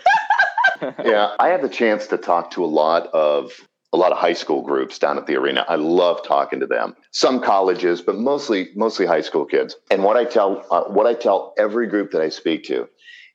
[1.04, 3.52] yeah, I have the chance to talk to a lot of
[3.92, 5.64] a lot of high school groups down at the arena.
[5.68, 6.94] I love talking to them.
[7.10, 9.76] Some colleges, but mostly mostly high school kids.
[9.90, 12.88] And what I tell uh, what I tell every group that I speak to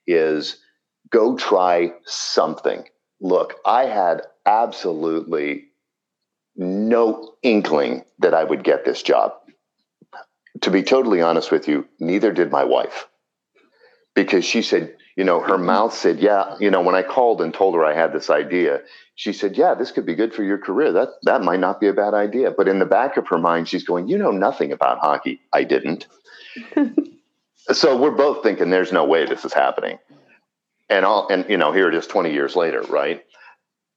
[0.06, 0.58] is
[1.14, 2.84] go try something.
[3.22, 5.66] Look, I had absolutely
[6.56, 9.34] no inkling that I would get this job.
[10.62, 13.08] To be totally honest with you, neither did my wife.
[14.16, 17.54] Because she said, you know, her mouth said, yeah, you know, when I called and
[17.54, 18.82] told her I had this idea,
[19.16, 20.92] she said, yeah, this could be good for your career.
[20.92, 22.52] That that might not be a bad idea.
[22.52, 25.42] But in the back of her mind, she's going, you know nothing about hockey.
[25.52, 26.08] I didn't.
[27.72, 30.00] so we're both thinking there's no way this is happening
[30.90, 33.24] and all and you know here it is 20 years later right?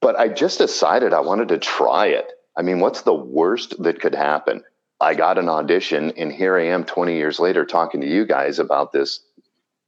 [0.00, 2.30] But i just decided i wanted to try it.
[2.56, 4.62] I mean what's the worst that could happen?
[5.00, 8.58] I got an audition and here i am 20 years later talking to you guys
[8.58, 9.20] about this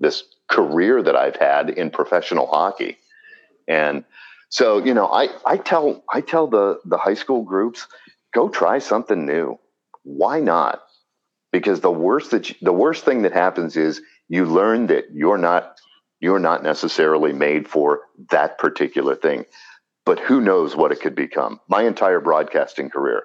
[0.00, 2.98] this career that i've had in professional hockey.
[3.66, 4.04] And
[4.50, 7.86] so you know i i tell i tell the the high school groups
[8.32, 9.58] go try something new.
[10.04, 10.82] Why not?
[11.52, 15.38] Because the worst that you, the worst thing that happens is you learn that you're
[15.38, 15.67] not
[16.20, 18.00] you're not necessarily made for
[18.30, 19.44] that particular thing.
[20.04, 21.60] But who knows what it could become?
[21.68, 23.24] My entire broadcasting career,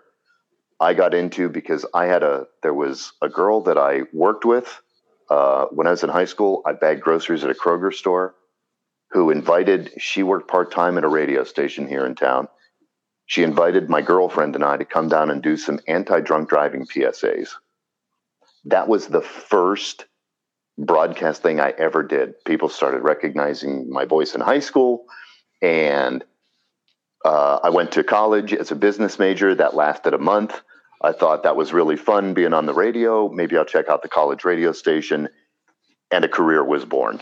[0.80, 4.82] I got into because I had a, there was a girl that I worked with
[5.30, 6.62] uh, when I was in high school.
[6.66, 8.36] I bagged groceries at a Kroger store
[9.12, 12.48] who invited, she worked part time at a radio station here in town.
[13.28, 16.86] She invited my girlfriend and I to come down and do some anti drunk driving
[16.86, 17.52] PSAs.
[18.66, 20.06] That was the first
[20.78, 22.44] broadcast thing I ever did.
[22.46, 25.06] People started recognizing my voice in high school,
[25.62, 26.24] and
[27.26, 29.56] uh, I went to college as a business major.
[29.56, 30.62] That lasted a month.
[31.02, 33.30] I thought that was really fun being on the radio.
[33.30, 35.30] Maybe I'll check out the college radio station,
[36.12, 37.22] and a career was born.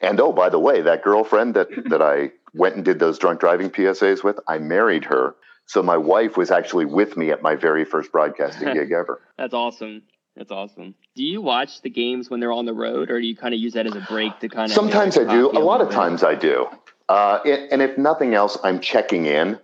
[0.00, 3.40] And oh, by the way, that girlfriend that that I went and did those drunk
[3.40, 5.34] driving PSAs with, I married her
[5.66, 9.20] So my wife was actually with me at my very first broadcasting gig ever.
[9.38, 10.02] That's awesome.
[10.36, 10.94] That's awesome.
[11.14, 13.60] Do you watch the games when they're on the road, or do you kind of
[13.60, 14.74] use that as a break to kind of?
[14.74, 15.50] Sometimes I do.
[15.50, 16.66] A lot of times I do.
[17.08, 19.58] Uh, and if nothing else, I'm checking in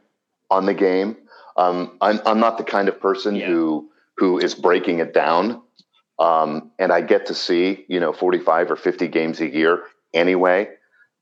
[0.51, 1.17] on the game.
[1.57, 3.47] Um, I'm I'm not the kind of person Yeah.
[3.47, 5.63] who who is breaking it down.
[6.19, 10.69] Um, and I get to see you know 45 or 50 games a year anyway.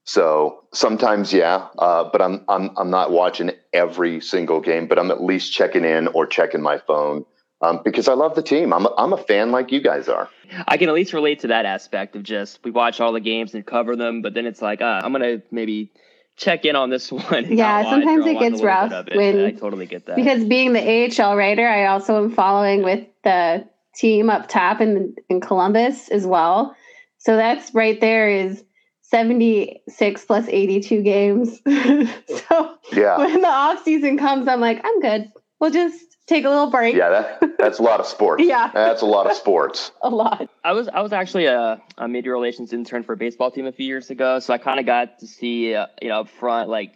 [0.05, 5.11] So sometimes, yeah, uh, but I'm I'm I'm not watching every single game, but I'm
[5.11, 7.24] at least checking in or checking my phone
[7.63, 8.73] um, because I love the team.
[8.73, 10.29] I'm a, I'm a fan like you guys are.
[10.69, 13.55] I can at least relate to that aspect of just we watch all the games
[13.55, 15.91] and cover them, but then it's like, uh, I'm gonna maybe
[16.37, 17.47] check in on this one.
[17.51, 19.17] Yeah, sometimes or it gets rough it.
[19.17, 20.17] when- I totally get that.
[20.17, 20.81] because being the
[21.23, 26.27] AHL writer, I also am following with the team up top in in Columbus as
[26.27, 26.77] well.
[27.19, 28.63] So that's right there is
[29.01, 31.61] 76 plus 82 games.
[31.67, 35.33] so Yeah, when the off season comes, I'm like, I'm good.
[35.59, 36.95] We'll just take a little break.
[36.95, 38.43] yeah, that that's a lot of sports.
[38.47, 38.70] Yeah.
[38.72, 39.91] that's a lot of sports.
[40.03, 40.49] A lot.
[40.64, 43.72] I was I was actually a, a media relations intern for a baseball team a
[43.72, 46.68] few years ago, so I kind of got to see uh, you know up front
[46.68, 46.93] like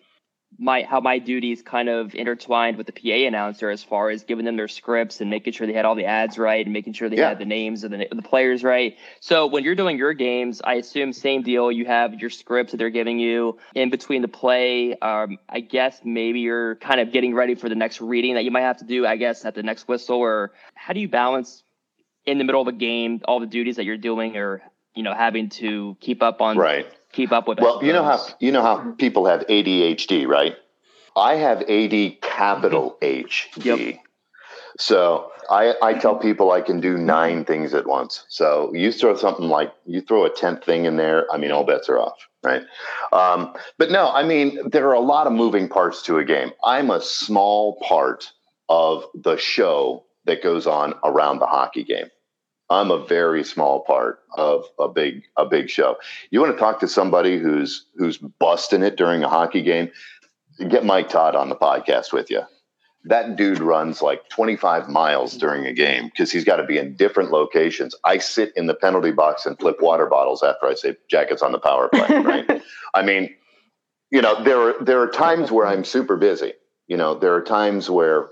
[0.62, 4.44] my how my duties kind of intertwined with the PA announcer as far as giving
[4.44, 7.08] them their scripts and making sure they had all the ads right and making sure
[7.08, 7.30] they Yeah.
[7.30, 8.96] had the names of the the players right.
[9.20, 11.72] So when you're doing your games, I assume same deal.
[11.72, 14.94] You have your scripts that they're giving you in between the play.
[14.98, 18.50] Um, I guess maybe you're kind of getting ready for the next reading that you
[18.50, 19.06] might have to do.
[19.06, 21.62] I guess at the next whistle, or how do you balance
[22.26, 24.60] in the middle of a game, all the duties that you're doing or
[24.94, 26.86] you know having to keep up on Right.
[27.12, 27.60] Keep up with.
[27.60, 30.56] Well, you know how you know how people have ADHD, right?
[31.16, 33.68] I have AD capital H D.
[33.68, 33.98] Yep.
[34.78, 38.24] So I, I tell people I can do nine things at once.
[38.28, 41.64] So you throw something like you throw a tenth thing in there, I mean, all
[41.64, 42.62] bets are off, right?
[43.12, 46.52] Um, but no, I mean, there are a lot of moving parts to a game.
[46.64, 48.30] I'm a small part
[48.68, 52.08] of the show that goes on around the hockey game.
[52.70, 55.96] I'm a very small part of a big a big show.
[56.30, 59.90] You want to talk to somebody who's who's busting it during a hockey game?
[60.68, 62.42] Get Mike Todd on the podcast with you.
[63.04, 66.94] That dude runs like 25 miles during a game because he's got to be in
[66.96, 67.94] different locations.
[68.04, 71.52] I sit in the penalty box and flip water bottles after I say jackets on
[71.52, 72.06] the power play.
[72.22, 72.62] Right?
[72.94, 73.34] I mean,
[74.10, 76.52] you know, there are there are times where I'm super busy.
[76.86, 78.28] You know, there are times where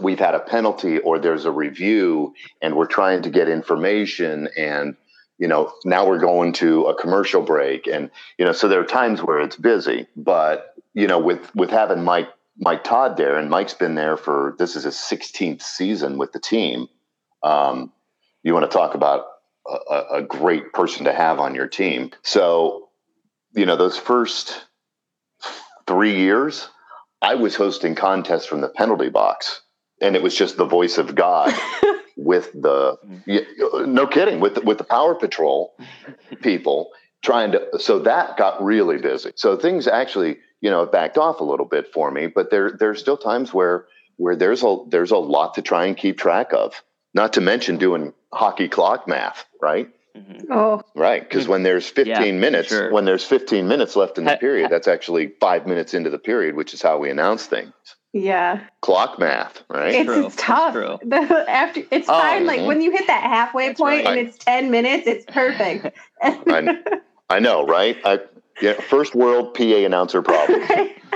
[0.00, 4.96] we've had a penalty or there's a review and we're trying to get information and
[5.38, 8.86] you know now we're going to a commercial break and you know so there are
[8.86, 12.28] times where it's busy but you know with with having mike
[12.58, 16.40] mike todd there and mike's been there for this is his 16th season with the
[16.40, 16.86] team
[17.42, 17.92] um,
[18.42, 19.26] you want to talk about
[19.66, 22.10] a, a- great person to have on your team.
[22.22, 22.88] So
[23.54, 24.64] you know those first
[25.86, 26.68] three years
[27.22, 29.62] i was hosting contests from the penalty box
[30.00, 31.52] and it was just the voice of god
[32.16, 32.96] with the
[33.86, 35.74] no kidding with the, with the power patrol
[36.42, 36.90] people
[37.22, 41.44] trying to so that got really busy so things actually you know backed off a
[41.44, 43.86] little bit for me but there there's still times where
[44.16, 46.82] where there's a there's a lot to try and keep track of
[47.14, 50.46] not to mention doing hockey clock math right Mhm.
[50.50, 52.90] Oh, right because when there's 15 Yeah, minutes sure.
[52.92, 56.56] when there's 15 minutes left in the period that's actually five minutes into the period
[56.56, 57.72] which is how we announce things
[58.12, 58.60] yeah.
[58.80, 60.26] clock math right It's, True.
[60.26, 60.74] it's tough.
[60.74, 60.98] True.
[61.04, 62.46] The, after it's Oh, fine.
[62.46, 62.66] Like mhm.
[62.66, 64.18] when you hit that halfway That's point right.
[64.18, 65.96] and it's ten minutes, it's perfect.
[66.22, 66.78] I,
[67.28, 68.20] I know right I
[68.60, 70.62] yeah first world PA announcer problem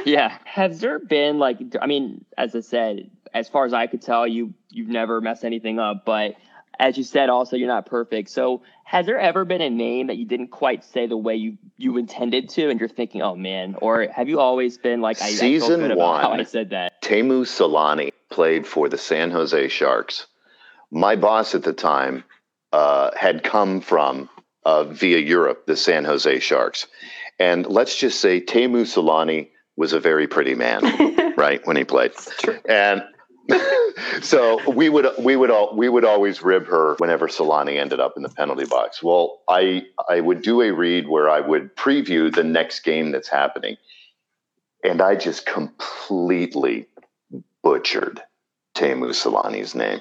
[0.05, 0.37] Yeah.
[0.45, 4.27] Has there been like I mean, as I said, as far as I could tell,
[4.27, 6.35] you you've never messed anything up, but
[6.79, 8.31] as you said also you're not perfect.
[8.31, 11.57] So has there ever been a name that you didn't quite say the way you
[11.77, 15.27] you intended to and you're thinking, oh man, or have you always been like I,
[15.27, 15.97] I Season how
[16.31, 16.41] one.
[16.41, 17.03] I said that?
[17.03, 20.27] Teemu Selanne played for the San Jose Sharks.
[20.91, 22.25] My boss at the time
[22.73, 24.29] uh, had come from
[24.65, 26.87] uh, via Europe, the San Jose Sharks.
[27.39, 32.13] And let's just say Teemu Selanne was a very pretty man, right, when he played.
[32.69, 33.03] And
[34.23, 38.15] so we would we would all we would always rib her whenever Selanne ended up
[38.17, 39.03] in the penalty box.
[39.03, 43.29] Well, I I would do a read where I would preview the next game that's
[43.29, 43.77] happening,
[44.83, 46.87] and I just completely
[47.63, 48.23] butchered
[48.75, 50.01] Teemu Selanne's name.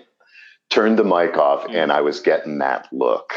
[0.70, 3.34] Turned the mic off, and I was getting that look.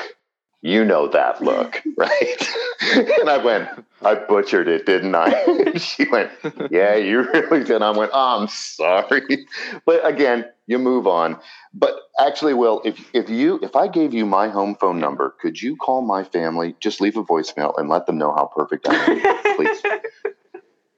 [0.62, 2.48] You know that look, right?
[3.20, 3.68] and I went,
[4.02, 5.72] I butchered it, didn't I?
[5.76, 6.30] she went,
[6.70, 7.82] Yeah, you really did.
[7.82, 9.46] I went, oh, I'm sorry.
[9.84, 11.38] But again, you move on.
[11.72, 15.61] But actually, Will, if if you if I gave you my home phone number, could
[15.61, 16.74] you call my family?
[16.80, 19.82] Just leave a voicemail and let them know how perfect I am, please.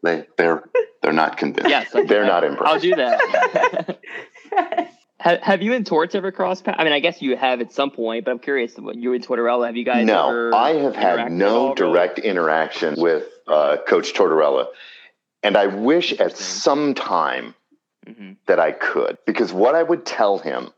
[0.02, 1.70] They they're they're They're not convinced.
[1.70, 2.72] Yes, They're not impressed.
[2.74, 3.98] I'll do that.
[5.20, 6.76] Have, have you and Torts ever crossed paths?
[6.80, 8.76] I mean, I guess you have at some point, but I'm curious.
[8.76, 10.06] what You and Tortorella, have you guys?
[10.06, 11.74] no, ever I have had no all, really?
[11.76, 14.66] direct interaction with uh, Coach Tortorella,
[15.42, 17.54] and I wish at some time
[18.06, 18.36] Mhm.
[18.46, 20.70] that I could, because what I would tell him,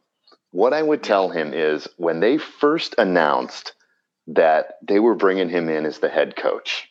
[0.52, 3.72] what I would tell him is when they first announced
[4.28, 6.88] that they were bringing him in as the head coach,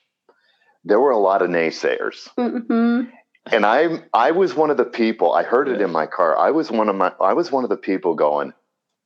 [0.86, 2.30] there were a lot of naysayers.
[2.38, 3.04] hmm
[3.52, 5.34] and I I was one of the people.
[5.34, 6.38] I heard it in my car.
[6.38, 7.12] I was one of my.
[7.20, 8.54] I was one of the people going,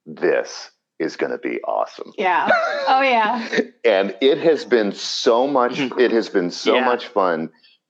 [0.05, 2.49] "This is going to be awesome." Yeah.
[2.87, 3.47] Oh yeah.
[3.85, 5.77] And it has been so much.
[5.77, 6.85] It has been so Yeah.
[6.85, 7.49] much fun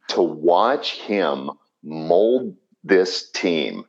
[0.09, 1.51] to watch him
[1.83, 3.85] mold this team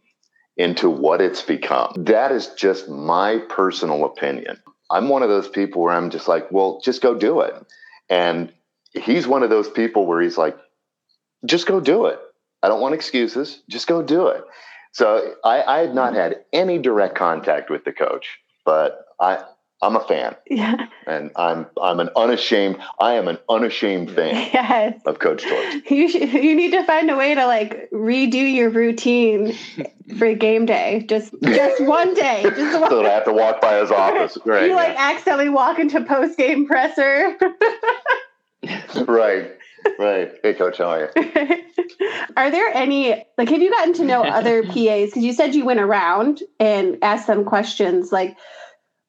[0.58, 1.94] into what it's become.
[1.96, 4.58] That is just my personal opinion.
[4.90, 7.54] I'm one of those people where I'm just like, well, just go do it.
[8.10, 8.52] And
[8.92, 10.56] he's one of those people where he's like,
[11.46, 12.18] just go do it.
[12.64, 13.62] I don't want excuses.
[13.68, 14.42] Just go do it.
[14.92, 19.42] So I, I had not had any direct contact with the coach, but I
[19.82, 20.86] I'm a fan, Yeah.
[21.06, 24.98] and I'm I'm an unashamed I am an unashamed fan Yes.
[25.04, 25.90] of Coach Torts.
[25.90, 29.54] You should, you need to find a way to like redo your routine
[30.16, 31.04] for game day.
[31.06, 32.44] Just just one day.
[32.44, 32.88] Just one.
[32.88, 34.38] So that I have to walk by his office.
[34.46, 34.68] Right.
[34.70, 37.36] you like accidentally walk into post game presser.
[39.06, 39.52] right.
[39.99, 40.32] Right.
[40.43, 41.22] Hey coach, how are you?
[42.37, 45.11] Are there any like have you gotten to know other PAs?
[45.11, 48.11] Because you said you went around and asked them questions.
[48.12, 48.37] Like,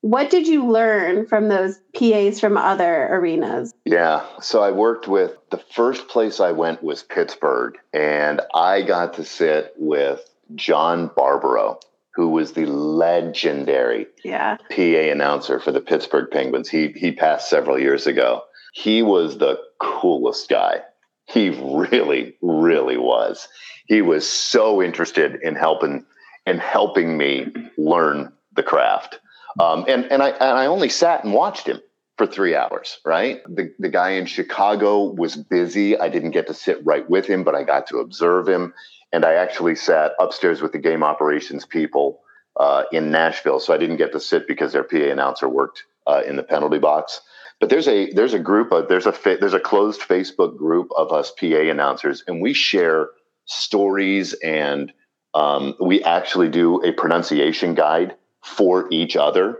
[0.01, 3.73] what did you learn from those PAs from other arenas?
[3.85, 4.25] Yeah.
[4.41, 9.25] So I worked with the first place I went was Pittsburgh, and I got to
[9.25, 10.21] sit with
[10.53, 11.81] John Barbero,
[12.13, 14.57] who was the legendary Yeah.
[14.69, 16.69] PA announcer for the Pittsburgh Penguins.
[16.69, 18.43] He he passed several years ago.
[18.75, 20.81] He was the coolest guy.
[21.27, 23.47] He really, really was.
[23.87, 26.05] He was so interested in helping
[26.45, 29.19] in helping me learn the craft.
[29.61, 31.79] Um, and and I and I only sat and watched him
[32.17, 32.99] for three hours.
[33.05, 33.41] Right.
[33.47, 35.97] The the guy in Chicago was busy.
[35.97, 38.73] I didn't get to sit right with him, but I got to observe him.
[39.13, 42.19] And I actually sat upstairs with the game operations people
[42.59, 46.23] uh, in Nashville, so I didn't get to sit because their PA announcer worked uh,
[46.27, 47.21] in the penalty box.
[47.59, 51.11] But there's a there's a group of there's a there's a closed Facebook group of
[51.11, 53.09] us PA announcers, and we share
[53.45, 54.91] stories and
[55.33, 59.59] um, we actually do a pronunciation guide for each other,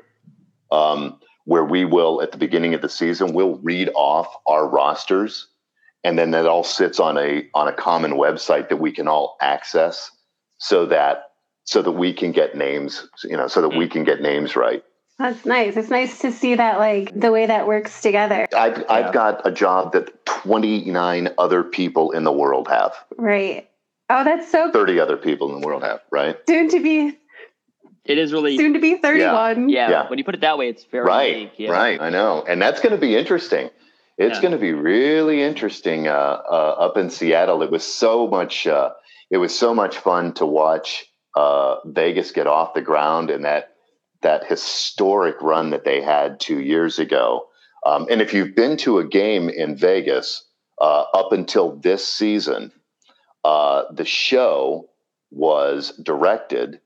[0.71, 5.47] um, where we will at the beginning of the season we'll read off our rosters,
[6.03, 9.37] and then that all sits on a on a common website that we can all
[9.41, 10.11] access,
[10.57, 11.31] so that
[11.63, 14.83] so that we can get names, you know, so that we can get names right.
[15.18, 15.78] That's nice.
[15.78, 18.47] It's nice to see that like the way that works together.
[18.55, 22.93] I've I've got a job that 29 other people in the world have.
[23.18, 23.70] Right.
[24.09, 26.38] Oh, that's so 30 other people in the world have, right?
[26.47, 27.18] soon to be
[28.03, 29.70] It is really soon to be 31.
[29.70, 30.09] yeah, Yeah.
[30.09, 31.51] When you put it that way, it's very Right.
[31.57, 31.72] Yeah.
[31.72, 31.99] Right.
[31.99, 32.43] I know.
[32.47, 33.70] And that's going to be interesting.
[34.18, 34.41] It's Yeah.
[34.41, 37.63] going to be really interesting uh, uh, up in Seattle.
[37.63, 38.89] It was so much uh,
[39.32, 41.05] it was so much fun to watch
[41.36, 43.74] uh, Vegas get off the ground and that
[44.26, 47.47] that historic run that they had 2 years ago.
[47.86, 50.43] Um, and if you've been to a game in Vegas
[50.82, 52.71] uh, up until this season,
[53.43, 54.89] uh, the show
[55.32, 56.80] was directed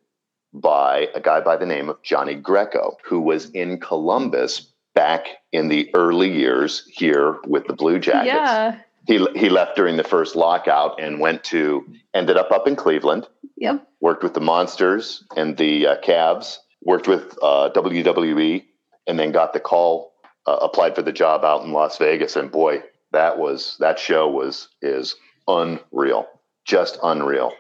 [0.54, 5.70] by a guy by the name of Johnny Greco, who was in Columbus back in
[5.70, 8.28] the early years here with the Blue Jackets.
[8.28, 8.80] Yeah.
[9.08, 13.28] He, he left during the first lockout and went to, ended up up in Cleveland,
[13.56, 13.88] Yep.
[14.02, 18.64] worked with the Monsters and the uh, Cavs, worked with uh, WWE,
[19.08, 20.14] and then got the call,
[20.46, 22.36] uh, applied for the job out in Las Vegas.
[22.36, 25.16] And boy, that was, that show was, is
[25.48, 26.28] unreal,
[26.66, 27.52] just unreal.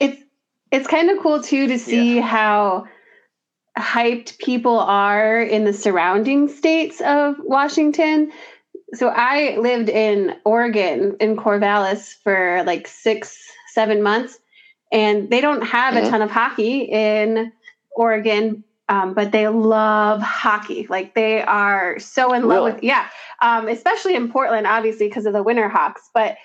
[0.00, 0.22] It's
[0.70, 2.86] it's kind of cool too to see how
[3.78, 8.32] hyped people are in the surrounding states of Washington.
[8.94, 13.38] So I lived in Oregon in Corvallis for like 6
[13.72, 14.38] 7 months
[14.92, 16.06] and they don't have Mhm.
[16.06, 17.52] a ton of hockey in
[17.96, 20.86] Oregon um, but they love hockey.
[20.90, 22.72] Like they are so in love Really?
[22.72, 23.08] with yeah,
[23.40, 26.10] um, especially in Portland, obviously because of the Winterhawks.
[26.12, 26.36] But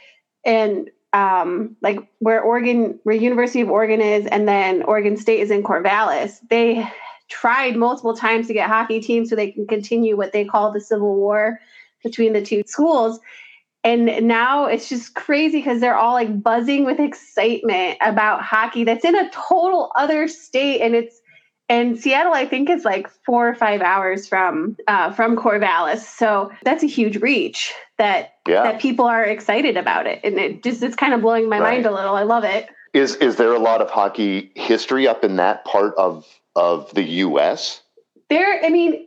[0.46, 5.52] and um, like where Oregon, where University of Oregon is, and then Oregon State is
[5.52, 6.40] in Corvallis.
[6.50, 6.88] They
[7.28, 10.80] tried multiple times to get hockey teams so they can continue what they call the
[10.80, 11.60] civil war
[12.02, 13.20] between the two schools.
[13.84, 19.04] And now it's just crazy because they're all like buzzing with excitement about hockey that's
[19.04, 21.22] in a total other state and it's
[21.70, 26.00] and Seattle, I think, is like four or five hours from uh, from Corvallis.
[26.00, 28.64] So that's a huge reach that Yeah.
[28.64, 31.74] that people are excited about it, and it just it's kind of blowing my Right.
[31.76, 32.16] mind a little.
[32.16, 32.68] I love it.
[32.94, 37.04] Is is there a lot of hockey history up in that part of of the
[37.04, 37.82] U.S.?
[38.30, 39.06] There, I mean,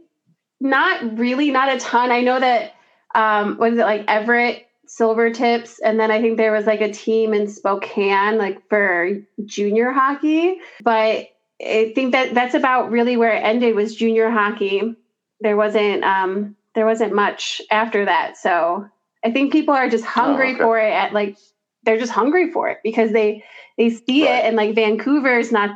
[0.61, 2.11] not really, not a ton.
[2.11, 2.75] I know that
[3.15, 7.33] um, was it like Everett Silvertips, and then I think there was like a team
[7.35, 10.59] in Spokane, like for junior hockey.
[10.83, 11.29] But
[11.61, 14.95] I think that that's about really where it ended was junior hockey.
[15.41, 18.37] There wasn't um, there wasn't much after that.
[18.37, 18.87] So
[19.25, 20.63] I think people are just hungry okay.
[20.63, 20.93] for it.
[20.93, 21.37] At like
[21.85, 23.45] they're just hungry for it because they
[23.79, 24.37] they see Right.
[24.39, 25.71] it, and like Vancouver is not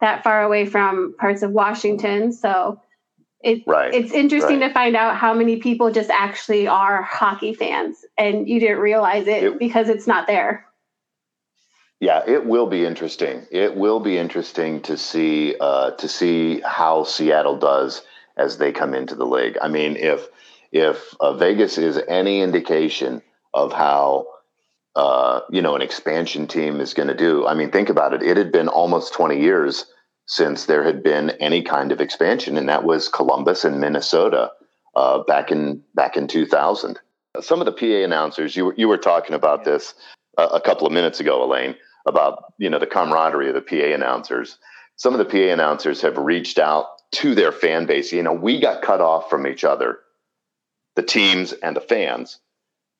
[0.00, 2.80] that far away from parts of Washington, so
[3.42, 4.68] it, Right, it's interesting right.
[4.68, 9.26] to find out how many people just actually are hockey fans and you didn't realize
[9.26, 10.66] it, It- because it's not there.
[12.00, 13.46] Yeah, it will be interesting.
[13.50, 18.00] It will be interesting to see uh, to see how Seattle does
[18.38, 19.58] as they come into the league.
[19.60, 20.26] I mean, if
[20.72, 23.20] if uh, Vegas is any indication
[23.52, 24.28] of how
[24.96, 28.22] uh, you know an expansion team is going to do, I mean, think about it.
[28.22, 29.84] It had been almost twenty years
[30.24, 34.52] since there had been any kind of expansion, and that was Columbus and Minnesota
[34.96, 36.98] uh, back in back in two thousand.
[37.42, 39.92] Some of the PA announcers, you were you were talking about this
[40.38, 41.76] a, a couple of minutes ago, Elaine
[42.10, 44.58] about you know the camaraderie of the PA announcers.
[44.96, 48.12] Some of the PA announcers have reached out to their fan base.
[48.12, 49.98] You know, we got cut off from each other,
[50.96, 52.38] the teams and the fans,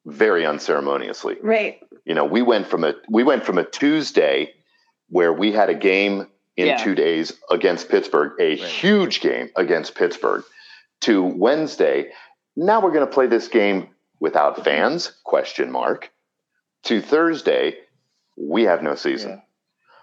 [0.07, 1.37] very unceremoniously.
[1.43, 1.81] Right.
[2.07, 4.55] You know, we went from a we went from a Tuesday
[5.11, 6.77] where we had a game in Yeah.
[6.79, 10.45] two days against Pittsburgh, a huge game against Pittsburgh,
[11.03, 12.11] to Wednesday.
[12.57, 13.89] Now we're going to play this game
[14.21, 15.13] without fans?
[15.25, 16.11] Question mark.
[16.85, 17.79] To Thursday,
[18.41, 19.43] we have no season.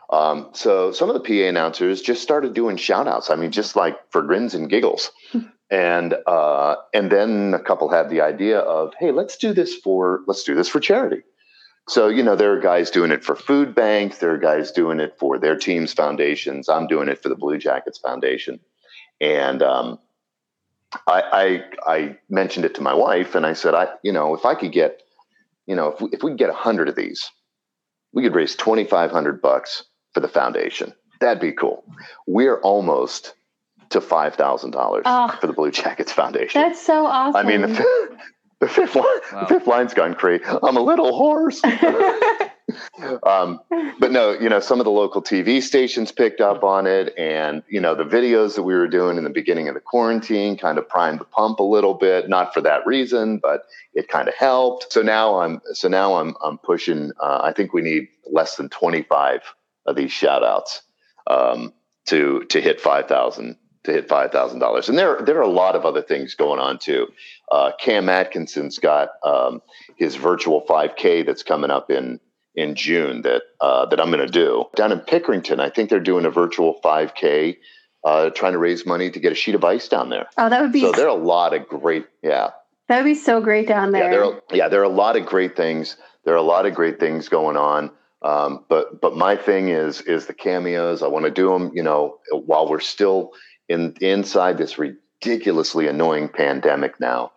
[0.10, 3.30] Um, so some of the PA announcers just started doing shout outs.
[3.30, 5.12] I mean, just like for grins and giggles.
[5.70, 10.22] and uh, and then a couple had the idea of, hey, let's do this for
[10.28, 11.24] let's do this for charity.
[11.90, 14.20] So you know, there are guys doing it for food banks.
[14.20, 16.70] There are guys doing it for their teams' foundations.
[16.70, 18.60] I'm doing it for the Blue Jackets Foundation,
[19.20, 20.00] and um,
[21.08, 24.46] I, I I mentioned it to my wife, and I said, I you know, if
[24.46, 25.02] I could get,
[25.66, 27.30] you know, if we, if we could get a hundred of these,
[28.18, 29.84] we could raise twenty five hundred bucks
[30.15, 30.91] for the foundation.
[31.22, 31.84] That'd be cool.
[32.26, 33.36] We're almost
[33.91, 35.38] to five thousand dollars Oh.
[35.39, 36.59] for the Blue Jackets Foundation.
[36.59, 37.36] That's so awesome.
[37.39, 38.18] I mean, the,
[38.59, 39.41] the fifth line, Wow.
[39.41, 40.43] the fifth line's gone crazy.
[40.47, 41.61] I'm a little hoarse.
[43.24, 43.60] um,
[44.00, 47.64] but no, you know, some of the local TV stations picked up on it, and
[47.68, 50.78] you know, the videos that we were doing in the beginning of the quarantine kind
[50.78, 52.30] of primed the pump a little bit.
[52.30, 53.64] Not for that reason, but
[53.94, 54.92] it kind of helped.
[54.92, 57.12] So now I'm, so now I'm, I'm pushing.
[57.20, 59.42] Uh, I think we need less than 25
[59.86, 60.82] of these shout outs
[61.28, 61.74] um,
[62.06, 63.58] to to hit 5,000
[63.88, 64.90] to hit five thousand dollars.
[64.90, 67.08] And there there are a lot of other things going on too.
[67.52, 69.62] Uh, Cam Atkinson's got um,
[69.96, 72.20] his virtual 5K that's coming up in
[72.58, 75.60] in June that uh, that I'm going to do down in Pickerington.
[75.60, 77.58] I think they're doing a virtual 5K,
[78.03, 80.28] uh, trying to raise money to get a sheet of ice down there.
[80.38, 82.49] oh, that would be So there are a lot of great yeah
[82.89, 84.12] that would be so great down yeah there.
[84.12, 85.95] there are, yeah there are a lot of great things.
[86.26, 87.91] There are a lot of great things going on.
[88.24, 91.03] Um, but but my thing is is the cameos.
[91.03, 91.72] I want to do them.
[91.76, 93.32] You know, while we're still
[93.70, 97.34] in inside this ridiculously annoying pandemic now,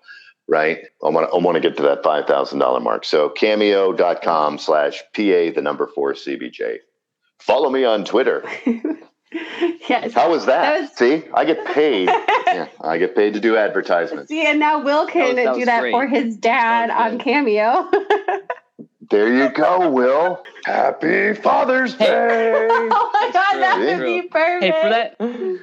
[0.51, 0.79] right?
[1.03, 3.05] I want to I want to get to that five thousand dollar mark.
[3.07, 5.23] So cameo.com slash pa
[5.55, 6.77] the number four cbj.
[7.39, 8.45] Follow me on Twitter.
[9.89, 10.13] yes.
[10.13, 10.61] How was that?
[10.63, 12.09] That was- See, I get paid.
[12.47, 14.29] yeah, I get paid to do advertisements.
[14.29, 15.93] See, and now Will can That was- that do that great.
[15.93, 17.19] for his dad on.
[17.19, 17.89] Cameo.
[19.11, 20.45] There you go, Will.
[20.65, 22.69] Happy Father's Day.
[22.71, 24.63] oh my god, that would be perfect.
[24.73, 25.17] Hey, for that,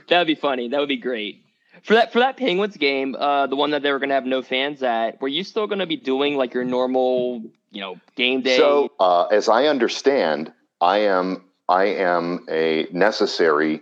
[0.09, 0.67] that would be funny.
[0.67, 1.45] That would be great.
[1.83, 4.41] For that, for that Penguins game, uh, the one that they were gonna have no
[4.41, 8.57] fans at, were you still gonna be doing like your normal, you know, game day?
[8.57, 10.51] So, uh, as I understand,
[10.81, 13.81] I am I am a necessary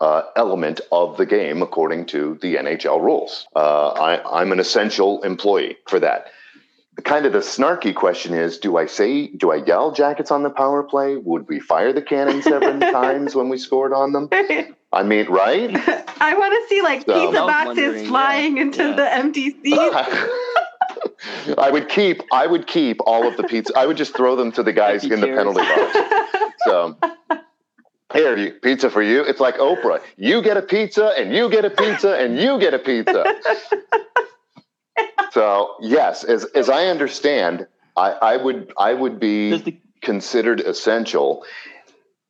[0.00, 3.46] uh, element of the game according to the NHL rules.
[3.56, 6.28] Uh, I, I'm an essential employee for that.
[7.04, 9.28] Kind of the snarky question is: Do I say?
[9.28, 11.16] Do I yell "Jackets on the power play"?
[11.16, 14.28] Would we fire the cannon seven times when we scored on them?
[14.92, 15.70] I mean, right?
[16.20, 18.96] I want to see like So- pizza boxes wondering, yeah, flying into yeah.
[18.96, 19.96] the empty seats.
[21.56, 23.72] I would keep I would keep all of the pizza.
[23.76, 26.52] I would just throw them to the guys in the penalty box.
[26.64, 26.96] So
[28.12, 29.22] here, you, pizza for you.
[29.22, 30.00] It's like Oprah.
[30.16, 33.24] You get a pizza, and you get a pizza, and you get a pizza.
[35.32, 41.44] So yes, as as I understand, I, I would I would be the- considered essential.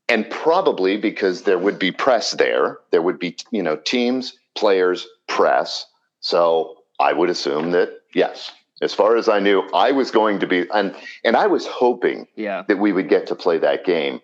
[0.08, 5.06] and probably because there would be press there, there would be you know teams, players,
[5.28, 5.86] press.
[6.20, 8.50] So I would assume that yes,
[8.82, 10.94] as far as I knew, I was going to be and
[11.24, 12.64] and I was hoping Yeah.
[12.68, 14.20] that we would get to play that game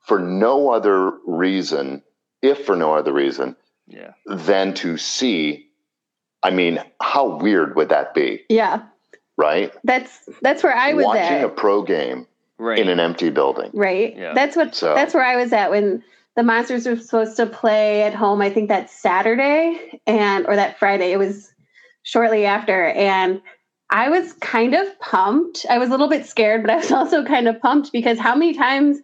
[0.00, 2.02] for no other reason,
[2.42, 3.56] if for no other reason,
[3.88, 4.12] Yeah.
[4.26, 5.68] than to see.
[6.42, 8.82] I mean, how weird would that be, Yeah.
[9.36, 9.72] right?
[9.84, 11.44] That's that's where I was Watching at.
[11.44, 12.26] a pro game
[12.58, 12.78] Right.
[12.78, 13.70] in an empty building.
[13.74, 14.14] right.
[14.16, 14.34] Yeah.
[14.34, 16.02] That's what So- that's where I was at when
[16.36, 18.40] the monsters were supposed to play at home.
[18.40, 21.12] I think that Saturday and or that Friday.
[21.12, 21.52] It was
[22.04, 23.40] shortly after, and
[23.90, 25.66] I was kind of pumped.
[25.68, 28.34] I was a little bit scared, but I was also kind of pumped because how
[28.34, 28.98] many times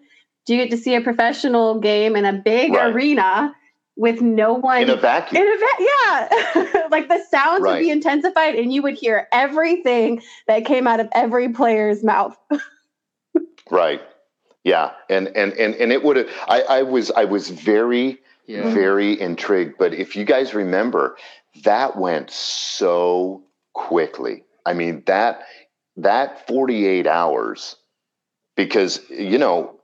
[0.46, 2.92] do you get to see a professional game in a big Right.
[2.94, 3.54] arena
[3.98, 5.42] with no one In a vacuum.
[5.42, 10.22] in a va- yeah, like the sounds would be intensified, and you would hear everything
[10.46, 12.36] that came out of every player's mouth.
[13.70, 14.00] Right.
[14.64, 14.92] Yeah.
[15.10, 18.72] And and and and it would have I, I was I was very, yeah.
[18.72, 19.76] very intrigued.
[19.78, 21.18] But if you guys remember,
[21.64, 23.42] that went so
[23.74, 24.42] quickly.
[24.64, 25.42] I mean, that
[25.98, 27.76] that 48 hours
[28.56, 29.77] because you know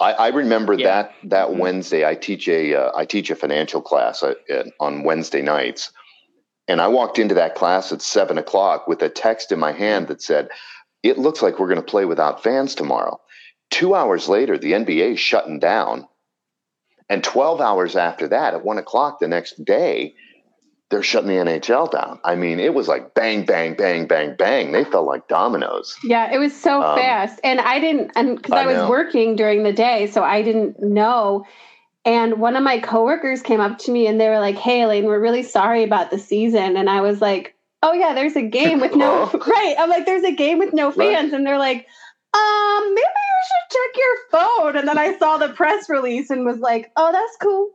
[0.00, 0.86] I, I remember Yeah.
[0.88, 1.58] that that Mhm.
[1.58, 2.06] Wednesday.
[2.06, 4.34] I teach a uh, I teach a financial class uh,
[4.80, 5.90] on Wednesday nights,
[6.68, 10.08] and I walked into that class at seven o'clock with a text in my hand
[10.08, 10.48] that said,
[11.02, 13.20] "It looks like we're going to play without fans tomorrow."
[13.70, 16.08] Two hours later, the NBA is shutting down,
[17.08, 20.14] and twelve hours after that, at one o'clock the next day,
[20.92, 22.20] they're shutting the NHL down.
[22.22, 24.70] I mean, it was like bang, bang, bang, bang, bang.
[24.70, 25.96] They felt like dominoes.
[26.04, 27.40] Yeah, it was so Um, fast.
[27.42, 28.90] And I didn't, and because I, I was know.
[28.90, 31.44] working during the day, so I didn't know.
[32.04, 35.06] And one of my coworkers came up to me and they were like, Hey, Elaine,
[35.06, 36.76] we're really sorry about the season.
[36.76, 39.74] And I was like, Oh, yeah, there's a game with no, right.
[39.78, 41.16] I'm like, There's a game with no Right.
[41.16, 41.32] fans.
[41.32, 41.86] And they're like,
[42.34, 44.76] um, maybe you should check your phone.
[44.76, 47.70] And then I saw the press release and was like, Oh, that's cool.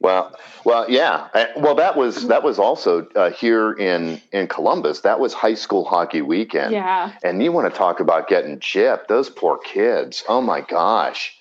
[0.00, 0.34] Well,
[0.64, 1.28] well, yeah.
[1.32, 5.00] Uh, Well, that was that was also uh, here in in Columbus.
[5.02, 6.72] That was high school hockey weekend.
[6.72, 7.12] yeah.
[7.22, 9.06] And you want to talk about getting chipped?
[9.08, 10.24] Those poor kids.
[10.28, 11.36] Oh my gosh!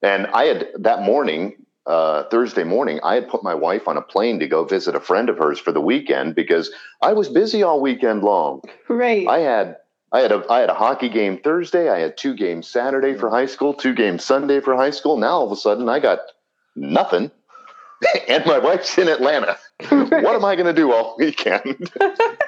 [0.00, 1.56] And I had that morning,
[1.86, 5.00] uh, Thursday morning, I had put my wife on a plane to go visit a
[5.00, 6.70] friend of hers for the weekend because
[7.02, 8.62] I was busy all weekend long.
[8.88, 9.26] Right.
[9.26, 9.78] I had
[10.12, 11.88] I had a I had a hockey game Thursday.
[11.88, 15.16] I had two games Saturday for high school, two games Sunday for high school.
[15.16, 16.20] Now all of a sudden I got
[16.76, 17.30] nothing,
[18.28, 19.58] and my wife's in Atlanta.
[19.88, 21.90] What am I going to do all weekend?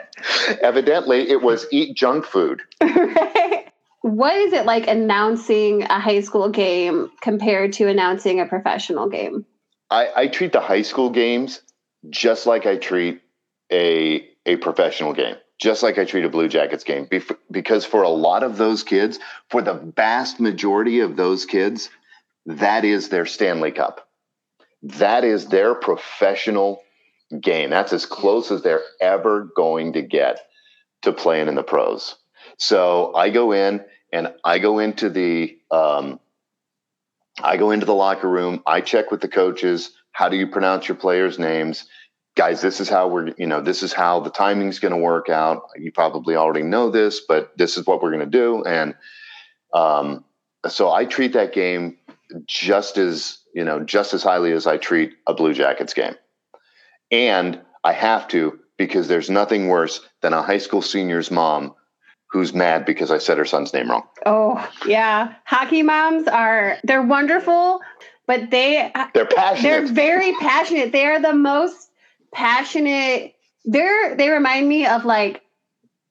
[0.63, 2.63] Evidently, it was eat junk food.
[2.81, 3.67] right?
[4.03, 9.45] What is it like announcing a high school game compared to announcing a professional game?
[9.91, 11.61] I, I treat the high school games
[12.09, 13.21] just like I treat
[13.73, 18.03] a a professional game, just like I treat a Blue Jackets game, Bef- because for
[18.03, 19.19] a lot of those kids,
[19.51, 21.91] for the vast majority of those kids,
[22.47, 24.06] that is their Stanley Cup.
[24.87, 26.83] That is their professional
[27.41, 27.71] game.
[27.71, 30.41] That's as close as they're ever going to get
[31.03, 32.15] to playing in the pros.
[32.59, 36.21] So I go in and I go into the um,
[37.43, 38.63] I go into the locker room.
[38.67, 39.91] I check with the coaches.
[40.13, 41.87] How do you pronounce your players' names?
[42.37, 45.29] Guys, this is how we're, you know, this is how the timing's going to work
[45.29, 45.63] out.
[45.77, 48.63] You probably already know this, but this is what we're going to do.
[48.65, 48.95] And
[49.75, 50.25] um,
[50.69, 51.99] so I treat that game
[52.47, 56.15] just as, you know, just as highly as I treat a Blue Jackets game.
[57.11, 61.75] And I have to because there's nothing worse than a high school senior's mom
[62.31, 64.03] who's mad because I said her son's name wrong.
[64.27, 65.33] Oh, yeah.
[65.47, 67.81] Hockey moms are they're wonderful,
[68.27, 69.63] but they They're passionate.
[69.63, 70.93] they're very passionate.
[70.93, 71.89] They are the most
[72.35, 73.33] passionate.
[73.65, 75.41] They're they remind me of like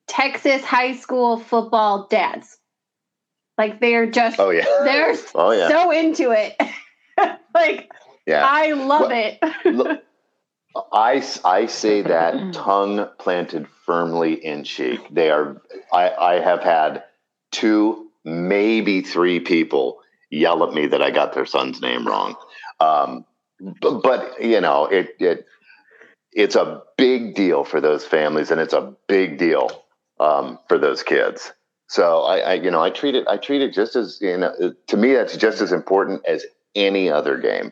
[0.08, 2.58] Texas high school football dads.
[3.56, 4.66] Like they're just oh, yeah.
[4.84, 5.70] they're Oh, yeah.
[5.70, 6.60] so into it.
[7.54, 7.92] like
[8.26, 8.44] Yeah.
[8.46, 9.40] I love Well, it.
[9.66, 10.04] Look,
[10.92, 15.00] I, I say that tongue planted firmly in cheek.
[15.12, 15.62] They are.
[15.94, 17.04] I, I have had
[17.52, 20.00] two, maybe three people
[20.30, 22.36] yell at me that I got their son's name wrong.
[22.80, 23.26] Um,
[23.82, 25.46] but, but you know, it it
[26.34, 29.84] it's a big deal for those families, and it's a big deal
[30.20, 31.54] um, for those kids.
[31.88, 33.28] So I, I, you know, I treat it.
[33.28, 34.74] I treat it just as you know.
[34.88, 36.46] To me, that's just as important as
[36.76, 37.72] any other game.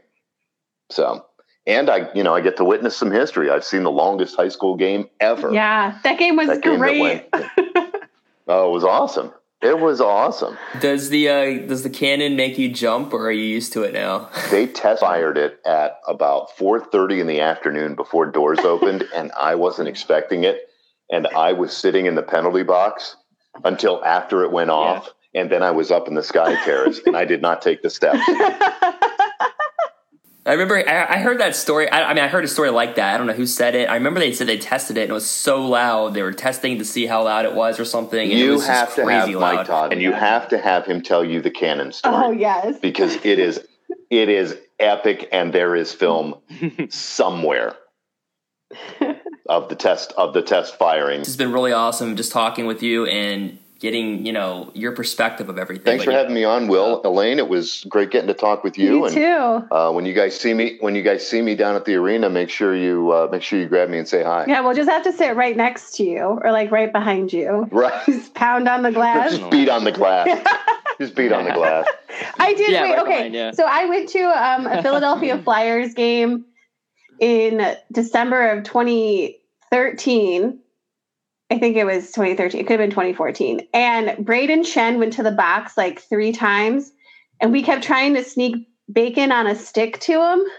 [0.89, 1.26] So,
[1.66, 3.49] and I, you know, I get to witness some history.
[3.49, 5.54] I've seen the longest high school game ever.
[5.54, 7.01] Yeah, that game was That game great.
[7.01, 7.26] went-
[8.47, 9.32] Oh, it was awesome.
[9.62, 10.58] It was awesome.
[10.82, 13.93] Does the uh, does the cannon make you jump, or are you used to it
[13.93, 14.30] now?
[14.51, 19.56] They test fired it at about 4:30 in the afternoon before doors opened, and I
[19.56, 20.68] wasn't expecting it.
[21.10, 23.16] And I was sitting in the penalty box
[23.64, 25.10] until after it went off.
[25.34, 27.89] and then I was up in the sky terrace, and I did not take the
[27.89, 28.20] steps.
[30.45, 31.89] I remember I, I heard that story.
[31.89, 33.13] I, I mean, I heard a story like that.
[33.13, 33.87] I don't know who said it.
[33.89, 36.13] I remember they said they tested it and it was so loud.
[36.13, 38.19] They were testing to see how loud it was or something.
[38.19, 39.67] And it You was just have to have crazy Mike.
[39.67, 42.15] Todd, and you have to have him tell you the cannon oh, story.
[42.15, 42.77] Oh yes.
[42.79, 43.65] because it is
[44.09, 46.35] it is epic and there is film
[46.89, 47.75] somewhere
[49.47, 53.05] of the test of the test firing It's been really awesome just talking with you
[53.05, 55.84] and getting you know your perspective of everything.
[55.84, 58.86] thanks for having me on will elaine it was great getting to talk with you
[58.99, 59.67] You and too.
[59.75, 62.29] uh, when you guys see me when you guys see me down at the arena
[62.29, 64.89] make sure you uh, make sure you grab me and say hi Yeah, we'll just
[64.89, 67.67] have to sit right next to you or like right behind you.
[67.73, 69.31] right Just pound on the glass.
[69.38, 70.29] just beat on the glass
[71.01, 71.86] just beat on the glass
[72.39, 72.69] I did.
[72.71, 73.09] Yeah, wait, right okay.
[73.29, 73.51] behind you.
[73.53, 76.45] So I went to um, a Philadelphia Flyers game
[77.19, 80.59] in December of 2013.
[81.51, 82.59] I think it was 2013.
[82.59, 83.67] It could have been 2014.
[83.73, 86.91] And Brayden Schenn went to the box like three times,
[87.39, 90.43] and we kept trying to sneak bacon on a stick to him.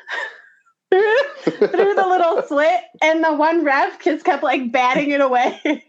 [1.43, 5.61] through the little slit and the one ref just kept like batting it away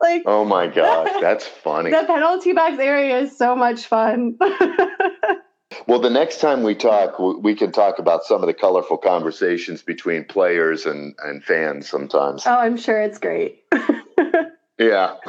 [0.00, 4.38] like oh my gosh that's funny the penalty box area is so much fun
[5.86, 9.82] well the next time we talk we can talk about some of the colorful conversations
[9.82, 12.44] between players and and fans sometimes.
[12.46, 13.64] Oh i'm sure it's great.
[14.78, 15.16] Yeah.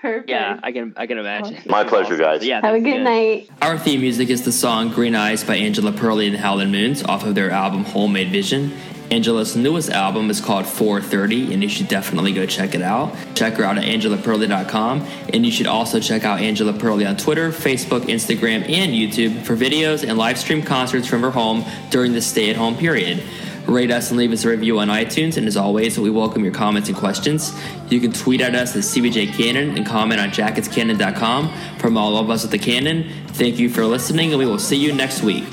[0.00, 0.30] Perfect.
[0.30, 1.58] Yeah, I can I can imagine.
[1.66, 2.42] My pleasure, guys.
[2.42, 3.50] Yeah, have a that's good night.
[3.60, 7.24] Our theme music is the song Green Eyes by Angela Perley and Howlin' Moons off
[7.24, 8.72] of their album Homemade Vision.
[9.10, 13.14] Angela's newest album is called 430, and you should definitely go check it out.
[13.34, 17.50] Check her out at angelaperley.com, and you should also check out Angela Perley on Twitter,
[17.50, 22.22] Facebook, Instagram, and YouTube for videos and live stream concerts from her home during the
[22.22, 23.22] stay at home period.
[23.66, 26.54] Rate us and leave us a review on iTunes, and as always, we welcome your
[26.54, 27.52] comments and questions.
[27.88, 31.78] You can tweet at us at CBJ Cannon and comment on jacketscannon.com.
[31.78, 34.76] From all of us at the Cannon, thank you for listening, and we will see
[34.76, 35.44] you next week.